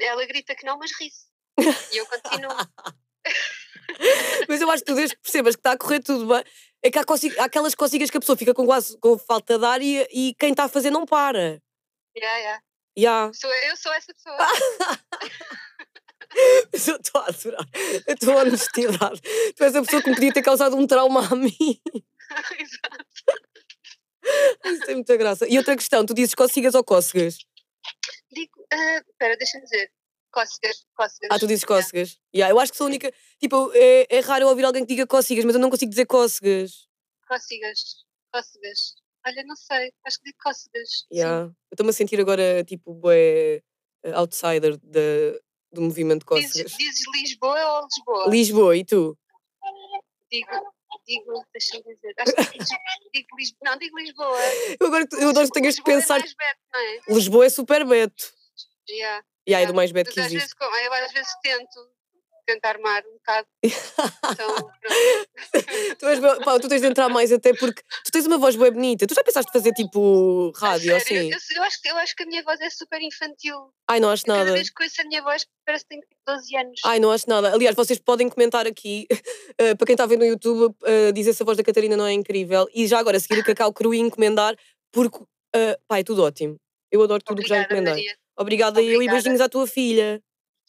Ela 0.00 0.24
grita 0.26 0.54
que 0.54 0.64
não, 0.64 0.78
mas 0.78 0.90
ri-se. 0.98 1.26
E 1.58 1.96
eu 1.96 2.06
continuo. 2.06 2.50
Mas 4.48 4.60
eu 4.60 4.70
acho 4.70 4.82
que 4.84 4.90
tu 4.90 4.94
desde 4.96 5.14
que 5.16 5.22
percebas 5.22 5.54
que 5.54 5.60
está 5.60 5.72
a 5.72 5.78
correr 5.78 6.00
tudo 6.00 6.26
bem, 6.26 6.42
é 6.82 6.90
que 6.90 6.98
há, 6.98 7.04
há 7.38 7.44
aquelas 7.44 7.74
cócegas 7.74 8.10
que 8.10 8.16
a 8.16 8.20
pessoa 8.20 8.36
fica 8.36 8.52
com 8.52 8.66
quase 8.66 8.98
com 8.98 9.16
falta 9.18 9.58
de 9.58 9.64
ar 9.64 9.80
e, 9.80 10.06
e 10.12 10.34
quem 10.38 10.50
está 10.50 10.64
a 10.64 10.68
fazer 10.68 10.90
não 10.90 11.06
para. 11.06 11.62
yeah, 12.16 12.38
yeah. 12.38 12.62
Ya, 12.96 13.30
Sou, 13.34 13.50
eu 13.52 13.76
sou 13.76 13.92
essa 13.92 14.14
pessoa. 14.14 14.36
mas 16.72 16.88
eu 16.88 16.96
estou 16.96 17.20
a 17.20 17.26
adorar 17.26 17.66
a 18.08 18.14
tua 18.16 18.36
honestidade. 18.36 19.20
Tu 19.56 19.64
és 19.64 19.74
a 19.74 19.82
pessoa 19.82 20.00
que 20.02 20.10
me 20.10 20.14
podia 20.14 20.32
ter 20.32 20.42
causado 20.42 20.76
um 20.76 20.86
trauma 20.86 21.26
a 21.26 21.34
mim. 21.34 21.50
Exato. 22.58 23.04
Isso 24.64 24.86
tem 24.86 24.94
muita 24.94 25.16
graça. 25.16 25.44
E 25.48 25.58
outra 25.58 25.76
questão, 25.76 26.06
tu 26.06 26.14
dizes 26.14 26.34
cócegas 26.36 26.74
ou 26.74 26.84
cócegas? 26.84 27.38
Digo, 28.32 28.64
Ah, 28.72 29.02
Espera, 29.10 29.36
deixa-me 29.36 29.64
dizer. 29.64 29.90
Cócegas, 30.34 30.84
cócegas. 30.96 31.28
Ah, 31.30 31.38
tu 31.38 31.46
dizes 31.46 31.62
Yeah. 31.62 31.82
cócegas. 31.84 32.18
Yeah, 32.34 32.52
eu 32.52 32.58
acho 32.58 32.72
que 32.72 32.78
sou 32.78 32.86
a 32.86 32.88
única. 32.88 33.12
Tipo, 33.38 33.70
é, 33.72 34.06
é 34.10 34.20
raro 34.20 34.44
eu 34.44 34.48
ouvir 34.48 34.64
alguém 34.64 34.82
que 34.84 34.88
diga 34.92 35.06
cócegas, 35.06 35.44
mas 35.44 35.54
eu 35.54 35.60
não 35.60 35.70
consigo 35.70 35.90
dizer 35.90 36.06
cócegas. 36.06 36.88
Cócegas, 37.28 38.04
cócegas. 38.32 38.94
Olha, 39.24 39.44
não 39.44 39.54
sei, 39.56 39.92
acho 40.04 40.18
que 40.18 40.24
digo 40.24 40.38
cócegas. 40.42 40.88
sim. 41.08 41.14
Yeah. 41.14 41.44
Eu 41.46 41.54
estou-me 41.74 41.90
a 41.90 41.92
sentir 41.92 42.20
agora, 42.20 42.64
tipo, 42.64 42.92
bué 42.94 43.62
eh, 44.02 44.12
outsider 44.14 44.76
da- 44.82 45.38
do 45.72 45.80
movimento 45.82 46.26
Dizes, 46.34 46.50
cócegas. 46.52 46.72
dizes 46.76 47.04
Lisboa 47.14 47.80
ou 47.80 47.84
Lisboa? 47.86 48.28
Lisboa, 48.28 48.76
e 48.76 48.84
tu? 48.84 49.16
Digo, 50.30 50.50
digo, 51.06 51.44
deixa-me 51.52 51.94
dizer. 51.94 52.14
Acho 52.18 52.34
que 52.34 52.58
digo, 52.58 52.66
digo 53.14 53.36
Lisboa. 53.38 53.60
Não, 53.70 53.78
digo 53.78 53.98
Lisboa. 53.98 54.38
Eu, 54.80 54.86
agora, 54.88 55.08
eu 55.12 55.28
adoro 55.28 55.46
que 55.46 55.52
tenhas 55.52 55.74
de 55.76 55.80
Lisboa 55.80 55.96
pensar. 56.00 56.18
É 56.18 56.22
beto, 56.22 57.08
é? 57.08 57.14
Lisboa 57.14 57.46
é 57.46 57.50
super 57.50 57.86
beto. 57.86 58.24
Yeah. 58.90 59.24
E 59.46 59.54
aí, 59.54 59.66
do 59.66 59.74
mais 59.74 59.92
Mas 59.92 60.04
que 60.04 60.20
às 60.20 60.26
existe. 60.26 60.34
vezes, 60.38 60.54
eu 60.84 60.92
às 60.92 61.12
vezes 61.12 61.30
tento 61.42 61.88
tentar 62.46 62.70
armar 62.70 63.02
um 63.06 63.12
bocado. 63.14 63.46
Então, 64.34 64.54
pronto. 64.54 65.96
tu, 65.98 66.06
és, 66.06 66.20
pá, 66.44 66.58
tu 66.58 66.68
tens 66.68 66.80
de 66.80 66.86
entrar 66.88 67.08
mais 67.08 67.30
até 67.32 67.54
porque 67.54 67.82
tu 68.04 68.10
tens 68.10 68.26
uma 68.26 68.38
voz 68.38 68.56
bem 68.56 68.70
bonita. 68.72 69.06
Tu 69.06 69.14
já 69.14 69.22
pensaste 69.22 69.50
fazer 69.52 69.72
tipo 69.72 70.50
rádio 70.56 70.94
assim? 70.96 71.30
eu, 71.30 71.38
eu 71.56 71.62
acho, 71.62 71.80
que- 71.80 71.88
eu 71.88 71.96
acho 71.98 72.16
que 72.16 72.22
a 72.22 72.26
minha 72.26 72.42
voz 72.42 72.60
é 72.60 72.68
super 72.70 73.00
infantil. 73.00 73.70
Ai, 73.88 74.00
não 74.00 74.10
acho 74.10 74.24
Cada 74.24 74.38
nada. 74.40 74.52
vez 74.52 74.70
que 74.70 74.82
ouço 74.82 75.00
a 75.00 75.04
minha 75.04 75.22
voz 75.22 75.46
parece 75.64 75.84
que 75.84 75.88
tenho 75.90 76.02
tipo 76.02 76.14
12 76.26 76.56
anos. 76.56 76.80
Ai, 76.84 76.98
não 76.98 77.10
acho 77.12 77.28
nada. 77.28 77.52
Aliás, 77.54 77.74
vocês 77.76 77.98
podem 77.98 78.28
comentar 78.28 78.66
aqui, 78.66 79.06
eh, 79.58 79.74
para 79.74 79.86
quem 79.86 79.94
está 79.94 80.04
a 80.04 80.06
ver 80.08 80.18
no 80.18 80.24
YouTube, 80.24 80.74
eh, 80.84 81.12
dizer 81.12 81.32
se 81.32 81.42
a 81.42 81.46
voz 81.46 81.56
da 81.56 81.64
Catarina 81.64 81.96
não 81.96 82.06
é 82.06 82.12
incrível. 82.12 82.66
E 82.74 82.86
já 82.86 82.98
agora, 82.98 83.18
seguir 83.20 83.40
o 83.40 83.44
Cacau 83.44 83.72
Cru 83.72 83.94
e 83.94 83.98
encomendar, 83.98 84.56
porque, 84.92 85.18
uh, 85.18 85.76
pá, 85.88 85.98
é 85.98 86.04
tudo 86.04 86.22
ótimo. 86.24 86.56
Eu 86.90 87.02
adoro 87.02 87.22
tudo 87.22 87.38
o 87.40 87.42
que 87.42 87.48
já 87.48 87.62
encomendei. 87.62 87.92
Maria. 87.94 88.16
Obrigada 88.36 88.80
eu 88.80 88.90
e 88.90 88.94
Obrigada. 88.94 89.16
beijinhos 89.16 89.40
à 89.40 89.48
tua 89.48 89.66
filha. 89.66 90.22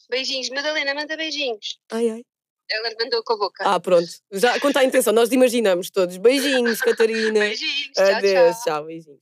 Beijinhos. 0.08 0.48
Madalena, 0.50 0.94
manda 0.94 1.16
beijinhos. 1.16 1.78
Ai, 1.90 2.10
ai. 2.10 2.22
Ela 2.70 2.90
mandou 2.98 3.22
com 3.24 3.32
a 3.34 3.36
boca. 3.36 3.64
Ah, 3.64 3.78
pronto. 3.80 4.08
Já 4.32 4.58
conta 4.60 4.80
a 4.80 4.84
intenção, 4.84 5.12
nós 5.12 5.30
imaginamos 5.32 5.90
todos. 5.90 6.16
Beijinhos, 6.16 6.80
Catarina. 6.80 7.40
Beijinhos. 7.40 7.92
Tchau, 7.94 8.14
Adeus, 8.14 8.56
tchau. 8.56 8.64
tchau, 8.64 8.84
beijinhos. 8.84 9.20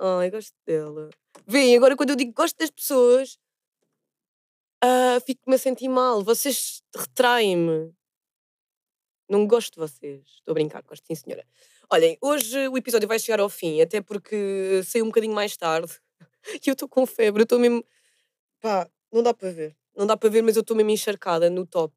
Ai, 0.00 0.30
gosto 0.30 0.54
dela. 0.66 1.10
Vêem, 1.46 1.76
agora 1.76 1.96
quando 1.96 2.10
eu 2.10 2.16
digo 2.16 2.32
gosto 2.32 2.56
das 2.58 2.70
pessoas, 2.70 3.38
ah, 4.82 5.18
fico-me 5.26 5.56
a 5.56 5.58
sentir 5.58 5.88
mal. 5.88 6.22
Vocês 6.22 6.82
retraem-me. 6.94 7.92
Não 9.28 9.46
gosto 9.46 9.74
de 9.74 9.78
vocês. 9.78 10.22
Estou 10.38 10.52
a 10.52 10.54
brincar, 10.54 10.82
gosto 10.82 11.06
sim, 11.06 11.14
senhora. 11.14 11.46
Olhem, 11.90 12.16
hoje 12.20 12.68
o 12.68 12.76
episódio 12.76 13.08
vai 13.08 13.18
chegar 13.18 13.40
ao 13.40 13.48
fim, 13.48 13.80
até 13.80 14.00
porque 14.00 14.82
saiu 14.84 15.04
um 15.04 15.08
bocadinho 15.08 15.34
mais 15.34 15.56
tarde. 15.56 15.98
E 16.66 16.68
eu 16.70 16.72
estou 16.72 16.88
com 16.88 17.06
febre, 17.06 17.42
eu 17.42 17.44
estou 17.44 17.58
mesmo. 17.58 17.84
Pá, 18.60 18.88
não 19.12 19.22
dá 19.22 19.34
para 19.34 19.50
ver. 19.50 19.76
Não 19.96 20.06
dá 20.06 20.16
para 20.16 20.30
ver, 20.30 20.42
mas 20.42 20.56
eu 20.56 20.62
estou 20.62 20.76
mesmo 20.76 20.90
encharcada 20.90 21.48
no 21.50 21.66
top. 21.66 21.94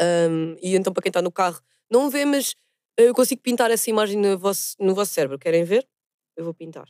Ahm, 0.00 0.56
e 0.62 0.74
então, 0.76 0.92
para 0.92 1.02
quem 1.02 1.10
está 1.10 1.22
no 1.22 1.32
carro, 1.32 1.60
não 1.90 2.10
vê, 2.10 2.24
mas 2.24 2.54
eu 2.96 3.14
consigo 3.14 3.40
pintar 3.42 3.70
essa 3.70 3.88
imagem 3.90 4.18
no 4.18 4.38
vosso, 4.38 4.76
no 4.78 4.94
vosso 4.94 5.12
cérebro. 5.12 5.38
Querem 5.38 5.64
ver? 5.64 5.88
Eu 6.36 6.44
vou 6.44 6.54
pintar. 6.54 6.88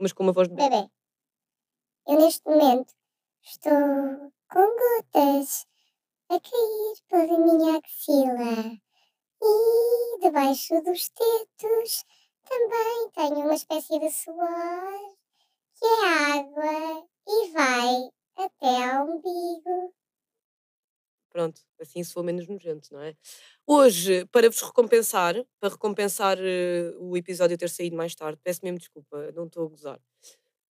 Mas 0.00 0.12
com 0.12 0.22
uma 0.22 0.32
voz 0.32 0.48
de 0.48 0.54
bebê. 0.54 0.70
Bebê, 0.70 0.88
eu 2.08 2.18
neste 2.18 2.48
momento 2.48 2.94
estou 3.42 4.32
com 4.50 4.76
gotas 4.76 5.66
a 6.30 6.40
cair 6.40 6.94
pela 7.08 7.38
minha 7.38 7.78
axila 7.78 8.80
e 9.42 10.18
debaixo 10.20 10.80
dos 10.82 11.10
tetos 11.10 12.04
também 12.48 13.10
tenho 13.14 13.44
uma 13.46 13.54
espécie 13.54 13.98
de 13.98 14.10
suor 14.10 15.16
é 15.86 16.38
água 16.38 17.06
e 17.28 17.50
vai 17.52 18.10
até 18.36 18.84
ao 18.92 19.06
umbigo. 19.06 19.94
Pronto, 21.30 21.60
assim 21.80 22.04
sou 22.04 22.22
menos 22.22 22.46
nojento, 22.46 22.92
não 22.92 23.00
é? 23.00 23.16
Hoje, 23.66 24.24
para 24.26 24.48
vos 24.48 24.60
recompensar, 24.62 25.34
para 25.60 25.70
recompensar 25.70 26.38
eh, 26.40 26.92
o 27.00 27.16
episódio 27.16 27.58
ter 27.58 27.68
saído 27.68 27.96
mais 27.96 28.14
tarde, 28.14 28.38
peço 28.42 28.60
mesmo 28.62 28.78
desculpa, 28.78 29.32
não 29.32 29.46
estou 29.46 29.66
a 29.66 29.68
gozar. 29.68 30.00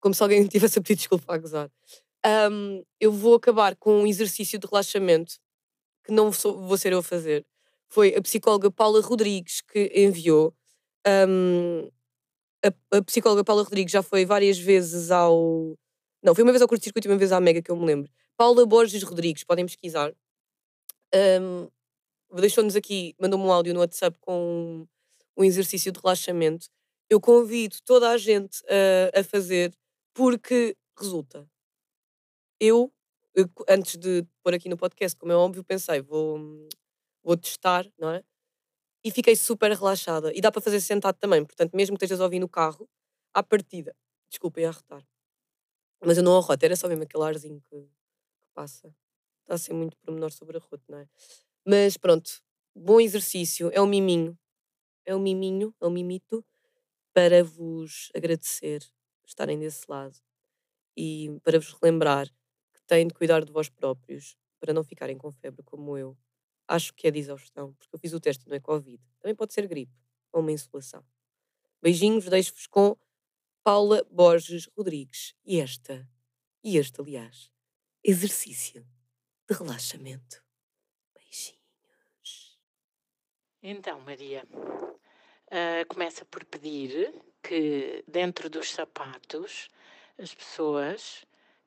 Como 0.00 0.14
se 0.14 0.22
alguém 0.22 0.46
tivesse 0.48 0.78
a 0.78 0.82
pedir 0.82 0.96
desculpa 0.96 1.34
a 1.34 1.38
gozar. 1.38 1.70
Ahm, 2.24 2.82
eu 3.00 3.12
vou 3.12 3.34
acabar 3.36 3.76
com 3.76 4.02
um 4.02 4.06
exercício 4.06 4.58
de 4.58 4.66
relaxamento 4.66 5.34
que 6.04 6.12
não 6.12 6.30
vou 6.30 6.76
ser 6.78 6.92
eu 6.92 6.98
a 7.00 7.02
fazer. 7.02 7.46
Foi 7.88 8.14
a 8.16 8.22
psicóloga 8.22 8.70
Paula 8.70 9.00
Rodrigues 9.02 9.60
que 9.62 9.90
enviou. 9.94 10.54
Ahm, 11.06 11.90
a, 12.64 12.98
a 12.98 13.02
psicóloga 13.02 13.44
Paula 13.44 13.62
Rodrigues 13.62 13.92
já 13.92 14.02
foi 14.02 14.24
várias 14.24 14.58
vezes 14.58 15.10
ao. 15.10 15.76
Não, 16.22 16.34
foi 16.34 16.42
uma 16.42 16.52
vez 16.52 16.62
ao 16.62 16.68
curto-circuito 16.68 17.06
e 17.06 17.10
uma 17.10 17.18
vez 17.18 17.32
à 17.32 17.40
Mega, 17.40 17.62
que 17.62 17.70
eu 17.70 17.76
me 17.76 17.84
lembro. 17.84 18.10
Paula 18.36 18.64
Borges 18.66 19.02
Rodrigues, 19.02 19.44
podem 19.44 19.66
pesquisar. 19.66 20.14
Ahm, 21.14 21.68
Deixou-nos 22.40 22.74
aqui, 22.74 23.14
mandou-me 23.20 23.44
um 23.44 23.52
áudio 23.52 23.72
no 23.72 23.80
WhatsApp 23.80 24.18
com 24.20 24.86
um 25.36 25.44
exercício 25.44 25.92
de 25.92 26.00
relaxamento. 26.00 26.66
Eu 27.08 27.20
convido 27.20 27.76
toda 27.84 28.10
a 28.10 28.18
gente 28.18 28.60
a, 29.14 29.20
a 29.20 29.24
fazer 29.24 29.72
porque 30.12 30.76
resulta. 30.98 31.48
Eu, 32.58 32.92
eu, 33.34 33.48
antes 33.68 33.96
de 33.96 34.26
pôr 34.42 34.54
aqui 34.54 34.68
no 34.68 34.76
podcast, 34.76 35.16
como 35.16 35.30
é 35.30 35.36
óbvio, 35.36 35.62
pensei, 35.62 36.00
vou, 36.00 36.66
vou 37.22 37.36
testar, 37.36 37.86
não 37.98 38.10
é? 38.10 38.24
E 39.04 39.10
fiquei 39.10 39.36
super 39.36 39.70
relaxada. 39.72 40.32
E 40.34 40.40
dá 40.40 40.50
para 40.50 40.62
fazer 40.62 40.80
sentado 40.80 41.16
também, 41.18 41.44
portanto, 41.44 41.74
mesmo 41.74 41.96
que 41.96 42.04
estejas 42.04 42.20
a 42.20 42.24
ouvir 42.24 42.38
no 42.38 42.48
carro, 42.48 42.88
à 43.32 43.42
partida. 43.42 43.94
Desculpem 44.28 44.64
arrotar. 44.64 45.04
Mas 46.04 46.16
eu 46.16 46.22
não 46.22 46.36
arroto, 46.36 46.64
era 46.64 46.76
só 46.76 46.88
mesmo 46.88 47.04
aquele 47.04 47.24
arzinho 47.24 47.60
que, 47.68 47.76
que 47.76 48.48
passa. 48.54 48.94
Está 49.42 49.54
a 49.54 49.58
ser 49.58 49.74
muito 49.74 49.96
pormenor 49.98 50.32
sobre 50.32 50.56
arroto, 50.56 50.84
não 50.88 50.98
é? 50.98 51.08
Mas 51.66 51.96
pronto, 51.96 52.30
bom 52.74 53.00
exercício. 53.00 53.70
É 53.72 53.80
um 53.80 53.86
miminho. 53.86 54.38
É 55.04 55.14
um 55.14 55.20
miminho, 55.20 55.74
é 55.80 55.86
um 55.86 55.90
mimito 55.90 56.44
para 57.12 57.44
vos 57.44 58.10
agradecer 58.14 58.82
estarem 59.26 59.58
desse 59.58 59.84
lado 59.88 60.16
e 60.96 61.38
para 61.42 61.58
vos 61.58 61.72
relembrar 61.80 62.26
que 62.72 62.82
têm 62.86 63.06
de 63.06 63.14
cuidar 63.14 63.44
de 63.44 63.52
vós 63.52 63.68
próprios 63.68 64.36
para 64.60 64.72
não 64.72 64.82
ficarem 64.84 65.16
com 65.16 65.30
febre 65.30 65.62
como 65.62 65.96
eu. 65.98 66.16
Acho 66.66 66.94
que 66.94 67.06
é 67.06 67.10
de 67.10 67.18
exaustão, 67.18 67.72
porque 67.74 67.94
eu 67.94 67.98
fiz 67.98 68.12
o 68.12 68.20
teste 68.20 68.46
e 68.46 68.48
não 68.48 68.56
é 68.56 68.60
Covid. 68.60 69.02
Também 69.20 69.34
pode 69.34 69.52
ser 69.52 69.66
gripe 69.66 69.92
ou 70.32 70.40
uma 70.40 70.52
insolação. 70.52 71.04
Beijinhos, 71.82 72.24
deixo-vos 72.24 72.66
com 72.66 72.96
Paula 73.62 74.04
Borges 74.10 74.68
Rodrigues. 74.76 75.34
E 75.44 75.60
esta, 75.60 76.08
e 76.62 76.78
este, 76.78 77.00
aliás, 77.00 77.50
exercício 78.02 78.86
de 79.48 79.54
relaxamento. 79.54 80.42
Beijinhos. 81.14 82.58
Então, 83.62 84.00
Maria, 84.00 84.46
ah, 85.50 85.84
começa 85.88 86.24
por 86.24 86.44
pedir 86.44 87.14
que 87.42 88.02
dentro 88.08 88.50
dos 88.50 88.72
sapatos 88.72 89.68
as 90.18 90.34
pessoas 90.34 91.24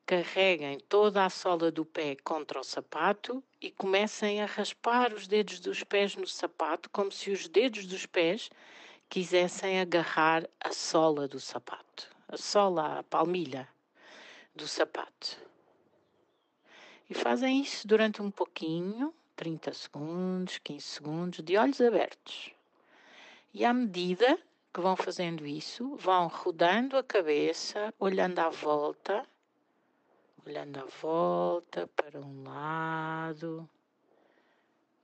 carreguem 0.08 0.80
toda 0.88 1.26
a 1.26 1.28
sola 1.28 1.70
do 1.70 1.84
pé 1.84 2.16
contra 2.24 2.58
o 2.58 2.64
sapato 2.64 3.44
e 3.60 3.70
comecem 3.70 4.40
a 4.40 4.46
raspar 4.46 5.12
os 5.12 5.28
dedos 5.28 5.60
dos 5.60 5.84
pés 5.84 6.16
no 6.16 6.26
sapato, 6.26 6.88
como 6.88 7.12
se 7.12 7.30
os 7.30 7.46
dedos 7.46 7.84
dos 7.84 8.06
pés 8.06 8.48
quisessem 9.06 9.78
agarrar 9.78 10.48
a 10.58 10.72
sola 10.72 11.28
do 11.28 11.38
sapato, 11.38 12.08
a 12.26 12.38
sola, 12.38 13.00
a 13.00 13.02
palmilha 13.02 13.68
do 14.54 14.66
sapato. 14.66 15.36
E 17.10 17.12
fazem 17.12 17.60
isso 17.60 17.86
durante 17.86 18.22
um 18.22 18.30
pouquinho, 18.30 19.12
30 19.36 19.74
segundos, 19.74 20.56
15 20.56 20.86
segundos, 20.86 21.44
de 21.44 21.58
olhos 21.58 21.82
abertos. 21.82 22.50
E 23.52 23.62
à 23.62 23.74
medida 23.74 24.38
que 24.72 24.80
vão 24.80 24.96
fazendo 24.96 25.46
isso, 25.46 25.96
vão 25.96 26.28
rodando 26.28 26.96
a 26.96 27.02
cabeça, 27.02 27.92
olhando 27.98 28.38
à 28.38 28.48
volta, 28.48 29.26
olhando 30.48 30.78
à 30.78 30.84
volta 31.02 31.86
para 31.88 32.18
um 32.18 32.42
lado. 32.42 33.68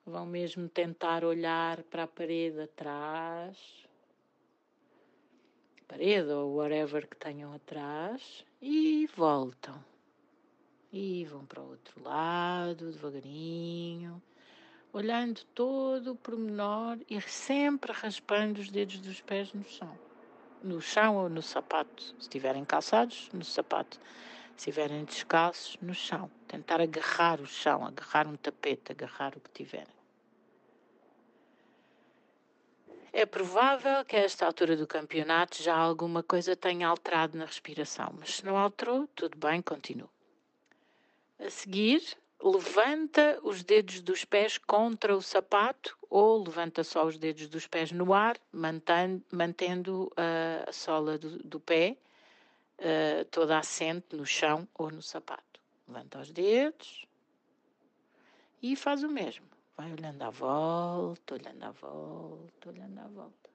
Vão 0.07 0.24
mesmo 0.24 0.68
tentar 0.70 1.22
olhar 1.22 1.83
para 1.85 2.04
a 2.04 2.07
parede 2.07 2.62
atrás, 2.62 3.59
parede 5.87 6.30
ou 6.30 6.57
whatever 6.57 7.07
que 7.07 7.16
tenham 7.16 7.52
atrás, 7.52 8.44
e 8.61 9.07
voltam. 9.14 9.85
E 10.90 11.26
vão 11.26 11.44
para 11.44 11.61
o 11.61 11.70
outro 11.70 12.02
lado, 12.02 12.90
devagarinho, 12.90 14.22
olhando 14.92 15.44
todo 15.54 16.12
o 16.12 16.16
pormenor 16.16 16.98
e 17.09 17.20
sempre 17.20 17.92
raspando 17.92 18.61
os 18.61 18.70
dedos 18.70 18.98
dos 19.00 19.20
pés 19.20 19.52
no 19.52 19.64
chão. 19.64 19.98
No 20.62 20.80
chão 20.80 21.16
ou 21.16 21.28
no 21.28 21.42
sapato. 21.42 22.02
Se 22.02 22.14
estiverem 22.20 22.64
calçados, 22.64 23.28
no 23.33 23.44
sapato. 23.44 24.00
Se 24.56 24.70
estiverem 24.70 25.04
descalços, 25.04 25.76
no 25.82 25.94
chão. 25.94 26.30
Tentar 26.46 26.80
agarrar 26.80 27.40
o 27.40 27.46
chão, 27.46 27.84
agarrar 27.84 28.26
um 28.26 28.36
tapete, 28.36 28.92
agarrar 28.92 29.36
o 29.36 29.40
que 29.40 29.50
tiverem. 29.50 29.94
É 33.12 33.24
provável 33.24 34.04
que 34.04 34.16
a 34.16 34.20
esta 34.20 34.44
altura 34.44 34.76
do 34.76 34.86
campeonato 34.86 35.62
já 35.62 35.76
alguma 35.76 36.22
coisa 36.22 36.56
tenha 36.56 36.88
alterado 36.88 37.38
na 37.38 37.44
respiração, 37.44 38.12
mas 38.18 38.36
se 38.36 38.44
não 38.44 38.56
alterou, 38.56 39.06
tudo 39.14 39.38
bem, 39.38 39.62
continua. 39.62 40.10
A 41.38 41.48
seguir, 41.48 42.02
levanta 42.42 43.38
os 43.42 43.62
dedos 43.62 44.00
dos 44.00 44.24
pés 44.24 44.58
contra 44.58 45.16
o 45.16 45.22
sapato 45.22 45.96
ou 46.10 46.42
levanta 46.42 46.82
só 46.82 47.06
os 47.06 47.16
dedos 47.16 47.46
dos 47.48 47.68
pés 47.68 47.92
no 47.92 48.12
ar, 48.12 48.36
mantendo, 48.52 49.22
mantendo 49.30 50.04
uh, 50.06 50.68
a 50.68 50.72
sola 50.72 51.16
do, 51.16 51.38
do 51.38 51.60
pé 51.60 51.96
uh, 52.78 53.24
toda 53.30 53.58
assente 53.58 54.16
no 54.16 54.26
chão 54.26 54.68
ou 54.74 54.90
no 54.90 55.02
sapato. 55.02 55.60
Levanta 55.87 56.20
os 56.20 56.30
dedos 56.30 57.06
e 58.62 58.74
faz 58.76 59.02
o 59.02 59.08
mesmo. 59.08 59.46
Vai 59.76 59.92
olhando 59.92 60.22
à 60.22 60.30
volta, 60.30 61.34
olhando 61.34 61.64
à 61.64 61.70
volta, 61.70 62.68
olhando 62.68 63.00
à 63.00 63.08
volta. 63.08 63.50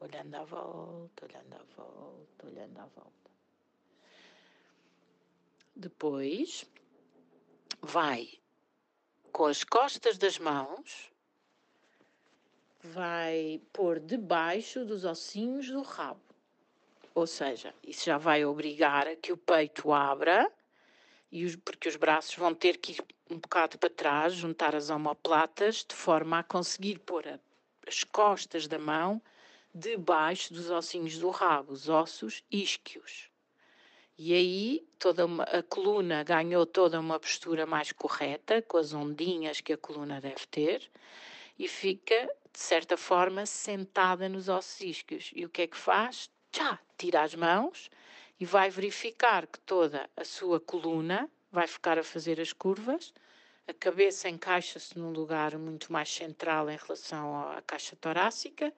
Olhando 0.00 0.34
à 0.34 0.44
volta, 0.44 1.26
olhando 1.26 1.54
à 1.54 1.62
volta, 1.76 2.46
olhando 2.46 2.78
à 2.78 2.86
volta. 2.86 3.30
Depois, 5.76 6.66
vai 7.82 8.40
com 9.32 9.46
as 9.46 9.64
costas 9.64 10.18
das 10.18 10.38
mãos, 10.38 11.10
vai 12.82 13.60
pôr 13.72 14.00
debaixo 14.00 14.84
dos 14.84 15.04
ossinhos 15.04 15.68
do 15.68 15.82
rabo. 15.82 16.29
Ou 17.14 17.26
seja, 17.26 17.74
isso 17.82 18.06
já 18.06 18.18
vai 18.18 18.44
obrigar 18.44 19.08
a 19.08 19.16
que 19.16 19.32
o 19.32 19.36
peito 19.36 19.92
abra, 19.92 20.50
e 21.30 21.44
os, 21.44 21.56
porque 21.56 21.88
os 21.88 21.96
braços 21.96 22.34
vão 22.36 22.54
ter 22.54 22.76
que 22.78 22.92
ir 22.92 23.04
um 23.30 23.38
bocado 23.38 23.78
para 23.78 23.90
trás, 23.90 24.34
juntar 24.34 24.74
as 24.74 24.90
omoplatas, 24.90 25.84
de 25.88 25.94
forma 25.94 26.40
a 26.40 26.42
conseguir 26.42 26.98
pôr 27.00 27.26
a, 27.26 27.38
as 27.86 28.02
costas 28.04 28.66
da 28.66 28.78
mão 28.78 29.22
debaixo 29.72 30.52
dos 30.52 30.70
ossinhos 30.70 31.18
do 31.18 31.30
rabo, 31.30 31.72
os 31.72 31.88
ossos 31.88 32.42
isquios. 32.50 33.30
E 34.18 34.34
aí 34.34 34.86
toda 34.98 35.24
uma, 35.24 35.44
a 35.44 35.62
coluna 35.62 36.22
ganhou 36.22 36.66
toda 36.66 36.98
uma 37.00 37.18
postura 37.18 37.64
mais 37.64 37.92
correta, 37.92 38.60
com 38.62 38.76
as 38.76 38.92
ondinhas 38.92 39.60
que 39.60 39.72
a 39.72 39.78
coluna 39.78 40.20
deve 40.20 40.46
ter, 40.46 40.90
e 41.58 41.68
fica, 41.68 42.28
de 42.52 42.58
certa 42.58 42.96
forma, 42.96 43.46
sentada 43.46 44.28
nos 44.28 44.48
ossos 44.48 44.80
isquios. 44.80 45.30
E 45.34 45.44
o 45.44 45.48
que 45.48 45.62
é 45.62 45.66
que 45.66 45.76
faz? 45.76 46.28
Tchá, 46.52 46.80
tira 46.98 47.22
as 47.22 47.34
mãos 47.34 47.88
e 48.38 48.44
vai 48.44 48.70
verificar 48.70 49.46
que 49.46 49.60
toda 49.60 50.10
a 50.16 50.24
sua 50.24 50.58
coluna 50.58 51.30
vai 51.52 51.66
ficar 51.66 51.96
a 51.96 52.02
fazer 52.02 52.40
as 52.40 52.52
curvas, 52.52 53.14
a 53.68 53.72
cabeça 53.72 54.28
encaixa-se 54.28 54.98
num 54.98 55.12
lugar 55.12 55.56
muito 55.56 55.92
mais 55.92 56.12
central 56.12 56.68
em 56.68 56.76
relação 56.76 57.40
à 57.52 57.62
caixa 57.62 57.94
torácica 57.94 58.74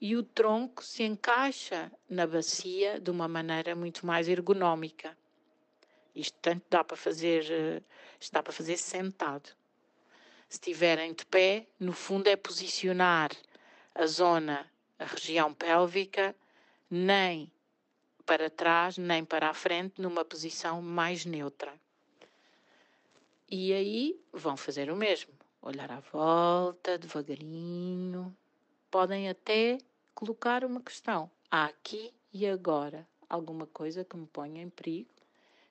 e 0.00 0.16
o 0.16 0.22
tronco 0.22 0.82
se 0.82 1.02
encaixa 1.02 1.92
na 2.08 2.26
bacia 2.26 2.98
de 2.98 3.10
uma 3.10 3.28
maneira 3.28 3.76
muito 3.76 4.06
mais 4.06 4.26
ergonómica. 4.26 5.16
Isto 6.14 6.38
tanto 6.40 6.64
dá 6.70 6.82
para 6.82 6.96
fazer, 6.96 7.44
eh, 7.50 7.82
está 8.18 8.42
para 8.42 8.54
fazer 8.54 8.78
sentado. 8.78 9.50
Se 10.48 10.56
estiverem 10.56 11.12
de 11.12 11.26
pé, 11.26 11.66
no 11.78 11.92
fundo 11.92 12.26
é 12.28 12.36
posicionar 12.36 13.30
a 13.94 14.06
zona, 14.06 14.70
a 14.98 15.04
região 15.04 15.52
pélvica, 15.52 16.34
nem 16.94 17.50
para 18.26 18.50
trás, 18.50 18.98
nem 18.98 19.24
para 19.24 19.48
a 19.48 19.54
frente, 19.54 19.98
numa 19.98 20.26
posição 20.26 20.82
mais 20.82 21.24
neutra. 21.24 21.72
E 23.50 23.72
aí 23.72 24.22
vão 24.30 24.58
fazer 24.58 24.90
o 24.90 24.96
mesmo. 24.96 25.32
Olhar 25.62 25.90
à 25.90 26.00
volta, 26.00 26.98
devagarinho. 26.98 28.36
Podem 28.90 29.30
até 29.30 29.78
colocar 30.14 30.66
uma 30.66 30.82
questão. 30.82 31.30
Há 31.50 31.64
aqui 31.64 32.12
e 32.30 32.46
agora 32.46 33.08
alguma 33.26 33.66
coisa 33.66 34.04
que 34.04 34.14
me 34.14 34.26
ponha 34.26 34.62
em 34.62 34.68
perigo. 34.68 35.08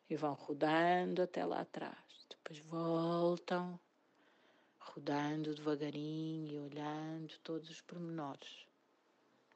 E 0.09 0.15
vão 0.15 0.33
rodando 0.33 1.21
até 1.21 1.45
lá 1.45 1.61
atrás. 1.61 1.95
Depois 2.29 2.57
voltam, 2.61 3.79
rodando 4.79 5.53
devagarinho 5.53 6.51
e 6.51 6.57
olhando 6.57 7.37
todos 7.43 7.69
os 7.69 7.79
pormenores 7.79 8.65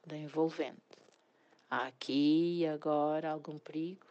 da 0.06 0.16
envolvente. 0.16 1.05
Aqui 1.70 2.60
e 2.60 2.66
agora 2.66 3.30
algum 3.30 3.58
perigo? 3.58 4.06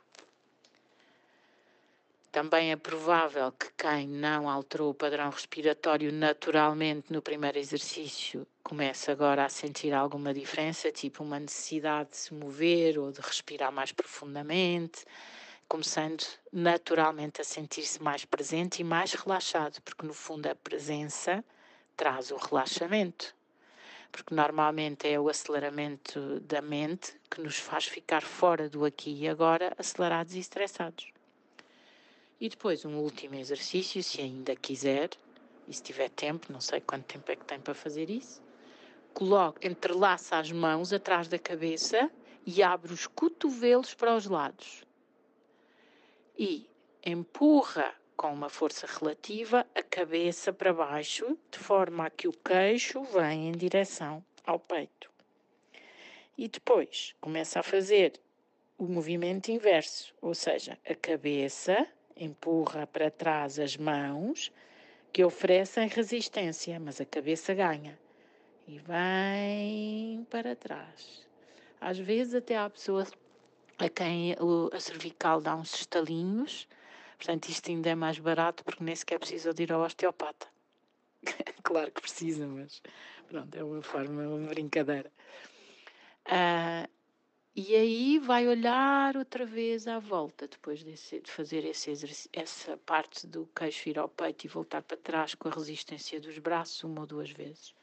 Também 2.31 2.73
é 2.73 2.75
provável 2.75 3.49
que 3.53 3.71
quem 3.77 4.09
não 4.09 4.49
alterou 4.49 4.89
o 4.89 4.93
padrão 4.93 5.29
respiratório 5.29 6.11
naturalmente 6.11 7.13
no 7.13 7.21
primeiro 7.21 7.57
exercício 7.57 8.45
comece 8.61 9.09
agora 9.09 9.45
a 9.45 9.49
sentir 9.49 9.93
alguma 9.93 10.33
diferença, 10.33 10.91
tipo 10.91 11.23
uma 11.23 11.39
necessidade 11.39 12.09
de 12.09 12.17
se 12.17 12.33
mover 12.33 12.97
ou 12.97 13.11
de 13.11 13.21
respirar 13.21 13.71
mais 13.71 13.91
profundamente, 13.91 15.05
começando 15.67 16.25
naturalmente 16.51 17.39
a 17.39 17.43
sentir-se 17.43 18.01
mais 18.01 18.25
presente 18.25 18.81
e 18.81 18.83
mais 18.83 19.13
relaxado, 19.13 19.79
porque 19.81 20.05
no 20.05 20.13
fundo 20.13 20.47
a 20.47 20.55
presença 20.55 21.45
traz 21.95 22.31
o 22.31 22.37
relaxamento. 22.37 23.34
Porque 24.15 24.33
normalmente 24.33 25.09
é 25.09 25.19
o 25.19 25.27
aceleramento 25.27 26.39
da 26.39 26.61
mente 26.61 27.19
que 27.29 27.41
nos 27.41 27.57
faz 27.57 27.83
ficar 27.83 28.21
fora 28.21 28.69
do 28.69 28.85
aqui 28.85 29.13
e 29.13 29.27
agora, 29.27 29.75
acelerados 29.77 30.35
e 30.35 30.39
estressados. 30.39 31.11
E 32.39 32.47
depois 32.47 32.85
um 32.85 32.95
último 32.95 33.35
exercício, 33.35 34.01
se 34.01 34.21
ainda 34.21 34.55
quiser, 34.55 35.09
e 35.67 35.73
se 35.73 35.83
tiver 35.83 36.09
tempo, 36.09 36.49
não 36.49 36.61
sei 36.61 36.79
quanto 36.79 37.03
tempo 37.03 37.29
é 37.29 37.35
que 37.35 37.43
tem 37.43 37.59
para 37.59 37.73
fazer 37.73 38.09
isso. 38.09 38.41
Coloque, 39.13 39.67
entrelaça 39.67 40.37
as 40.37 40.49
mãos 40.49 40.93
atrás 40.93 41.27
da 41.27 41.37
cabeça 41.37 42.09
e 42.45 42.63
abre 42.63 42.93
os 42.93 43.07
cotovelos 43.07 43.93
para 43.93 44.15
os 44.15 44.27
lados. 44.27 44.85
E 46.39 46.69
empurra 47.05 47.93
com 48.15 48.33
uma 48.33 48.49
força 48.49 48.87
relativa 48.87 49.65
a 49.75 49.83
cabeça 49.83 50.53
para 50.53 50.73
baixo, 50.73 51.37
de 51.51 51.59
forma 51.59 52.05
a 52.05 52.09
que 52.09 52.27
o 52.27 52.33
queixo 52.33 53.03
venha 53.03 53.49
em 53.49 53.51
direção 53.51 54.23
ao 54.45 54.59
peito. 54.59 55.09
E 56.37 56.47
depois 56.47 57.15
começa 57.21 57.59
a 57.59 57.63
fazer 57.63 58.19
o 58.77 58.85
movimento 58.85 59.49
inverso, 59.49 60.13
ou 60.21 60.33
seja, 60.33 60.77
a 60.85 60.93
cabeça 60.95 61.87
empurra 62.15 62.85
para 62.85 63.09
trás 63.09 63.59
as 63.59 63.77
mãos 63.77 64.51
que 65.11 65.23
oferecem 65.23 65.87
resistência, 65.87 66.79
mas 66.79 66.99
a 66.99 67.05
cabeça 67.05 67.53
ganha. 67.53 67.97
E 68.67 68.79
vem 68.79 70.25
para 70.29 70.55
trás. 70.55 71.25
Às 71.79 71.99
vezes 71.99 72.35
até 72.35 72.57
há 72.57 72.69
pessoas 72.69 73.11
a 73.77 73.89
quem 73.89 74.35
a 74.71 74.79
cervical 74.79 75.39
dá 75.39 75.55
uns 75.55 75.73
estalinhos, 75.75 76.67
portanto 77.17 77.49
isto 77.49 77.69
ainda 77.69 77.89
é 77.89 77.95
mais 77.95 78.19
barato 78.19 78.63
porque 78.63 78.83
nem 78.83 78.95
sequer 78.95 79.19
precisa 79.19 79.53
de 79.53 79.63
ir 79.63 79.71
ao 79.71 79.81
osteopata. 79.81 80.47
claro 81.63 81.91
que 81.91 82.01
precisa, 82.01 82.47
mas 82.47 82.81
pronto, 83.27 83.55
é 83.55 83.63
uma 83.63 83.81
forma, 83.81 84.27
uma 84.27 84.47
brincadeira. 84.47 85.11
Uh, 86.27 86.89
e 87.57 87.73
aí 87.73 88.19
vai 88.19 88.47
olhar 88.47 89.15
outra 89.15 89.45
vez 89.45 89.87
à 89.87 89.97
volta, 89.97 90.45
depois 90.45 90.83
desse, 90.83 91.21
de 91.21 91.31
fazer 91.31 91.63
esse 91.63 91.89
essa 92.33 92.75
parte 92.77 93.25
do 93.25 93.49
queixo 93.55 93.87
ir 93.87 93.97
ao 93.97 94.09
peito 94.09 94.43
e 94.43 94.49
voltar 94.49 94.81
para 94.81 94.97
trás 94.97 95.35
com 95.35 95.47
a 95.47 95.51
resistência 95.51 96.19
dos 96.19 96.37
braços 96.37 96.83
uma 96.83 97.01
ou 97.01 97.07
duas 97.07 97.31
vezes. 97.31 97.73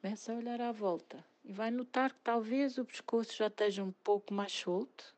Começa 0.00 0.32
a 0.32 0.36
olhar 0.36 0.60
à 0.60 0.70
volta 0.70 1.24
e 1.44 1.52
vai 1.52 1.72
notar 1.72 2.12
que 2.12 2.20
talvez 2.22 2.78
o 2.78 2.84
pescoço 2.84 3.36
já 3.36 3.48
esteja 3.48 3.82
um 3.82 3.90
pouco 4.04 4.32
mais 4.32 4.52
solto 4.52 5.12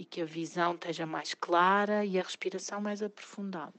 e 0.00 0.04
que 0.06 0.22
a 0.22 0.24
visão 0.24 0.72
esteja 0.72 1.04
mais 1.04 1.34
clara 1.34 2.06
e 2.06 2.18
a 2.18 2.22
respiração 2.22 2.80
mais 2.80 3.02
aprofundada. 3.02 3.78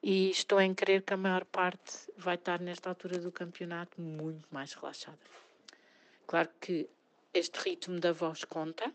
E 0.00 0.30
estou 0.30 0.60
em 0.60 0.72
crer 0.72 1.02
que 1.02 1.12
a 1.12 1.16
maior 1.16 1.44
parte 1.44 1.92
vai 2.16 2.36
estar 2.36 2.60
nesta 2.60 2.88
altura 2.88 3.18
do 3.18 3.32
campeonato 3.32 4.00
muito 4.00 4.46
mais 4.48 4.72
relaxada. 4.74 5.18
Claro 6.24 6.48
que 6.60 6.88
este 7.34 7.58
ritmo 7.58 7.98
da 7.98 8.12
voz 8.12 8.44
conta, 8.44 8.94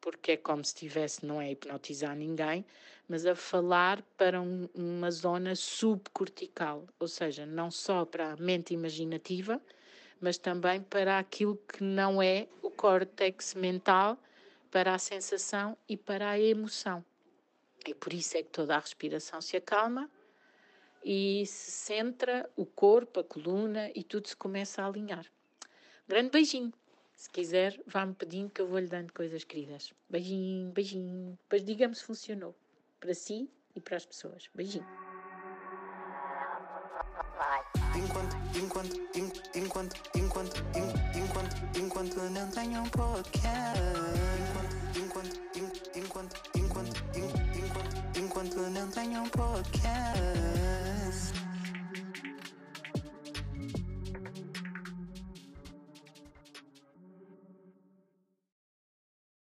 porque 0.00 0.32
é 0.32 0.36
como 0.36 0.64
se 0.64 0.74
estivesse, 0.74 1.26
não 1.26 1.40
é 1.40 1.50
hipnotizar 1.50 2.14
ninguém, 2.14 2.64
mas 3.08 3.26
a 3.26 3.34
falar 3.34 4.00
para 4.16 4.40
um, 4.40 4.68
uma 4.72 5.10
zona 5.10 5.56
subcortical, 5.56 6.86
ou 7.00 7.08
seja, 7.08 7.44
não 7.44 7.68
só 7.68 8.04
para 8.04 8.34
a 8.34 8.36
mente 8.36 8.72
imaginativa, 8.72 9.60
mas 10.20 10.38
também 10.38 10.80
para 10.82 11.18
aquilo 11.18 11.56
que 11.56 11.82
não 11.82 12.22
é 12.22 12.46
o 12.62 12.70
córtex 12.70 13.56
mental, 13.56 14.16
para 14.70 14.94
a 14.94 14.98
sensação 14.98 15.76
e 15.88 15.96
para 15.96 16.30
a 16.30 16.38
emoção. 16.38 17.04
E 17.86 17.94
por 17.94 18.12
isso 18.12 18.36
é 18.36 18.42
que 18.42 18.50
toda 18.50 18.76
a 18.76 18.78
respiração 18.78 19.40
se 19.40 19.56
acalma 19.56 20.10
e 21.04 21.46
se 21.46 21.70
centra 21.70 22.48
o 22.56 22.66
corpo, 22.66 23.20
a 23.20 23.24
coluna 23.24 23.90
e 23.94 24.02
tudo 24.02 24.28
se 24.28 24.36
começa 24.36 24.82
a 24.82 24.86
alinhar. 24.86 25.24
Grande 26.06 26.30
beijinho! 26.30 26.72
Se 27.14 27.28
quiser, 27.30 27.80
vá-me 27.86 28.14
pedindo 28.14 28.50
que 28.50 28.60
eu 28.60 28.68
vou-lhe 28.68 28.86
dando 28.86 29.12
coisas 29.12 29.42
queridas. 29.42 29.92
Beijinho, 30.08 30.70
beijinho. 30.70 31.38
Depois 31.42 31.64
diga-me 31.64 31.94
se 31.94 32.04
funcionou. 32.04 32.54
Para 33.00 33.12
si 33.12 33.50
e 33.74 33.80
para 33.80 33.96
as 33.96 34.06
pessoas. 34.06 34.48
Beijinho. 34.54 34.86
Enquanto 37.96 38.38
enquanto, 38.58 38.96
enquanto, 39.14 39.50
enquanto, 39.54 39.96
enquanto, 40.14 40.62
enquanto, 41.14 41.78
enquanto 41.78 42.16
não 42.30 42.50
tenho 42.50 42.82
um 42.82 42.88
podcast. 42.90 44.37